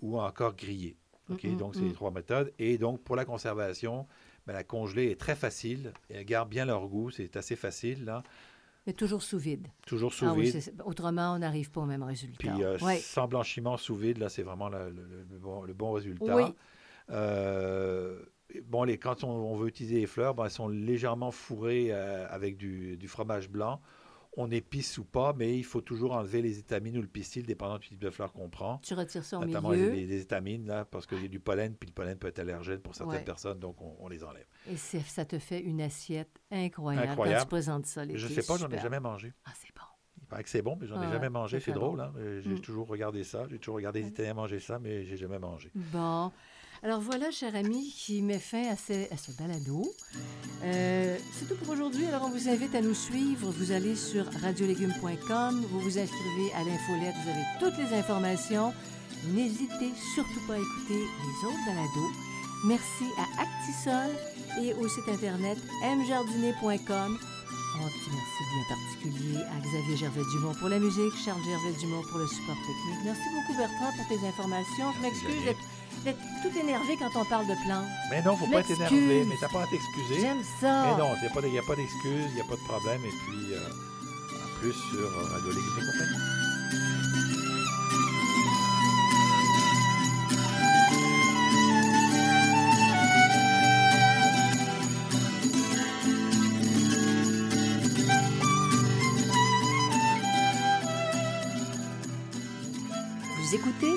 ou 0.00 0.18
encore 0.18 0.56
griller. 0.56 0.96
OK, 1.30 1.56
donc 1.56 1.76
c'est 1.76 1.82
les 1.82 1.92
trois 1.92 2.10
méthodes. 2.10 2.52
Et 2.58 2.78
donc 2.78 3.00
pour 3.04 3.14
la 3.14 3.24
conservation, 3.24 4.08
ben, 4.46 4.52
la 4.52 4.64
congelée 4.64 5.10
est 5.10 5.20
très 5.20 5.36
facile 5.36 5.92
et 6.10 6.14
elle 6.14 6.24
garde 6.24 6.48
bien 6.48 6.64
leur 6.64 6.86
goût, 6.88 7.10
c'est 7.10 7.36
assez 7.36 7.56
facile 7.56 8.04
là. 8.04 8.22
Mais 8.86 8.92
toujours 8.92 9.22
sous 9.22 9.38
vide. 9.38 9.68
Toujours 9.86 10.12
sous 10.12 10.26
ah 10.26 10.34
vide. 10.34 10.60
autrement, 10.84 11.34
on 11.34 11.38
n'arrive 11.38 11.70
pas 11.70 11.82
au 11.82 11.86
même 11.86 12.02
résultat. 12.02 12.36
Puis 12.38 12.64
euh, 12.64 12.78
sans 12.98 13.28
blanchiment 13.28 13.76
sous 13.76 13.94
vide, 13.94 14.18
là, 14.18 14.28
c'est 14.28 14.42
vraiment 14.42 14.68
le, 14.68 14.92
bon, 15.72 15.92
résultat. 15.92 16.36
Oui. 16.36 16.42
Euh, 17.10 18.18
bon, 18.64 18.82
les, 18.82 18.98
quand 18.98 19.22
on, 19.22 19.54
veut 19.54 19.68
utiliser 19.68 20.00
les 20.00 20.06
fleurs, 20.06 20.34
ben, 20.34 20.46
elles 20.46 20.50
sont 20.50 20.68
légèrement 20.68 21.30
fourrées 21.30 21.88
euh, 21.90 22.26
avec 22.28 22.56
du, 22.56 23.06
fromage 23.06 23.48
blanc. 23.48 23.80
On 24.36 24.50
épice 24.50 24.96
ou 24.98 25.04
pas, 25.04 25.34
mais 25.36 25.58
il 25.58 25.64
faut 25.64 25.82
toujours 25.82 26.12
enlever 26.12 26.40
les 26.40 26.58
étamines 26.58 26.96
ou 26.96 27.02
le 27.02 27.08
pistil, 27.08 27.44
dépendant 27.44 27.78
du 27.78 27.88
type 27.88 28.00
de 28.00 28.10
fleur 28.10 28.32
qu'on 28.32 28.48
prend. 28.48 28.78
Tu 28.78 28.94
retires 28.94 29.24
ça 29.24 29.38
au 29.38 29.44
Notamment 29.44 29.70
les, 29.72 30.06
les, 30.06 30.20
étamines, 30.20 30.66
là, 30.66 30.84
parce 30.84 31.06
qu'il 31.06 31.20
y 31.20 31.26
a 31.26 31.28
du 31.28 31.40
pollen, 31.40 31.74
puis 31.74 31.88
le 31.88 31.92
pollen 31.92 32.16
peut 32.16 32.28
être 32.28 32.38
allergène 32.38 32.80
pour 32.80 32.94
certaines 32.94 33.24
personnes, 33.24 33.58
donc 33.58 33.76
on, 33.80 34.08
les 34.08 34.24
enlève. 34.24 34.46
Et 34.70 34.76
ça 34.76 35.24
te 35.24 35.38
fait 35.38 35.60
une 35.60 35.80
assiette 35.80 36.40
incroyable, 36.50 37.08
incroyable. 37.08 37.38
quand 37.40 37.44
tu 37.44 37.48
présentes 37.48 37.86
ça. 37.86 38.04
Je 38.06 38.26
ne 38.26 38.32
sais 38.32 38.42
pas, 38.42 38.56
j'en 38.56 38.70
ai 38.70 38.78
jamais 38.78 39.00
mangé. 39.00 39.32
Ah, 39.44 39.52
c'est 39.58 39.74
bon. 39.74 39.82
Il 40.20 40.26
paraît 40.26 40.44
que 40.44 40.48
c'est 40.48 40.62
bon, 40.62 40.78
mais 40.80 40.86
j'en 40.86 41.02
ai 41.02 41.10
jamais 41.10 41.28
mangé. 41.28 41.60
C'est 41.60 41.72
drôle, 41.72 42.00
hein? 42.00 42.12
J'ai 42.40 42.54
mm. 42.54 42.60
toujours 42.60 42.88
regardé 42.88 43.24
ça. 43.24 43.46
J'ai 43.50 43.58
toujours 43.58 43.76
regardé 43.76 44.00
les 44.02 44.08
Italiens 44.08 44.34
manger 44.34 44.60
ça, 44.60 44.78
mais 44.78 45.04
j'ai 45.04 45.16
jamais 45.16 45.38
mangé. 45.38 45.70
Bon. 45.74 46.32
Alors 46.84 47.00
voilà, 47.00 47.30
cher 47.30 47.54
ami, 47.54 47.94
qui 47.96 48.22
met 48.22 48.40
fin 48.40 48.64
à 48.68 48.76
ce, 48.76 48.92
à 49.12 49.16
ce 49.16 49.30
balado. 49.30 49.94
Euh, 50.64 51.16
c'est 51.32 51.46
tout 51.48 51.54
pour 51.54 51.74
aujourd'hui. 51.74 52.06
Alors 52.06 52.24
on 52.24 52.30
vous 52.30 52.48
invite 52.48 52.74
à 52.74 52.80
nous 52.80 52.94
suivre. 52.94 53.52
Vous 53.56 53.70
allez 53.70 53.94
sur 53.94 54.24
radiolégumes.com, 54.42 55.64
vous 55.70 55.78
vous 55.78 55.98
inscrivez 55.98 56.52
à 56.56 56.64
l'infolette, 56.64 57.14
vous 57.22 57.30
avez 57.30 57.44
toutes 57.60 57.78
les 57.78 57.96
informations. 57.96 58.74
N'hésitez 59.32 59.92
surtout 60.16 60.40
pas 60.48 60.54
à 60.54 60.58
écouter 60.58 60.98
les 60.98 61.48
autres 61.48 61.64
balados. 61.66 62.10
Merci 62.64 63.04
à 63.16 63.42
Actisol 63.42 64.10
et 64.60 64.74
au 64.74 64.88
site 64.88 65.08
internet 65.08 65.58
mjardinier.com. 65.84 67.18
On 67.78 67.86
dit 67.86 68.10
merci 68.10 68.42
bien 68.52 68.76
particulier 68.76 69.38
à 69.40 69.60
Xavier 69.60 69.96
Gervais-Dumont 69.96 70.54
pour 70.58 70.68
la 70.68 70.80
musique, 70.80 71.14
Charles 71.24 71.42
Gervais-Dumont 71.44 72.02
pour 72.10 72.18
le 72.18 72.26
support 72.26 72.56
technique. 72.56 73.04
Merci 73.04 73.22
beaucoup 73.34 73.56
Bertrand 73.56 73.92
pour 73.96 74.08
tes 74.08 74.26
informations. 74.26 74.92
Je 74.96 75.02
m'excuse 75.02 75.44
d'être 75.44 75.62
tout 76.10 76.58
énervé 76.58 76.96
quand 76.98 77.10
on 77.20 77.24
parle 77.24 77.46
de 77.46 77.54
plantes. 77.64 77.86
Mais 78.10 78.22
non, 78.22 78.36
faut 78.36 78.46
pas 78.46 78.60
être 78.60 78.70
énervé, 78.70 79.24
mais 79.28 79.36
t'as 79.40 79.48
pas 79.48 79.62
à 79.62 79.66
t'excuser. 79.66 80.20
J'aime 80.20 80.42
ça. 80.60 80.86
Mais 80.86 81.02
non, 81.02 81.14
il 81.14 81.50
n'y 81.50 81.58
a 81.58 81.62
pas 81.62 81.76
d'excuses, 81.76 82.30
il 82.30 82.34
n'y 82.34 82.40
a 82.40 82.44
pas 82.44 82.56
de 82.56 82.64
problème. 82.66 83.00
Et 83.04 83.10
puis, 83.10 83.52
euh, 83.52 83.68
en 84.34 84.60
plus, 84.60 84.72
sur 84.72 85.10
Radio 85.30 85.48
Légumes 85.48 85.78
et 85.78 85.86
compagnie. 85.86 86.42
Vous 103.38 103.54
écoutez 103.54 103.94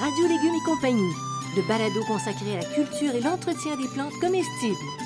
Radio 0.00 0.28
Légumes 0.28 0.54
et 0.54 0.64
compagnie 0.64 1.31
le 1.56 1.62
balado 1.62 2.02
consacré 2.06 2.54
à 2.54 2.60
la 2.60 2.64
culture 2.64 3.14
et 3.14 3.20
l'entretien 3.20 3.76
des 3.76 3.88
plantes 3.88 4.18
comestibles. 4.20 5.01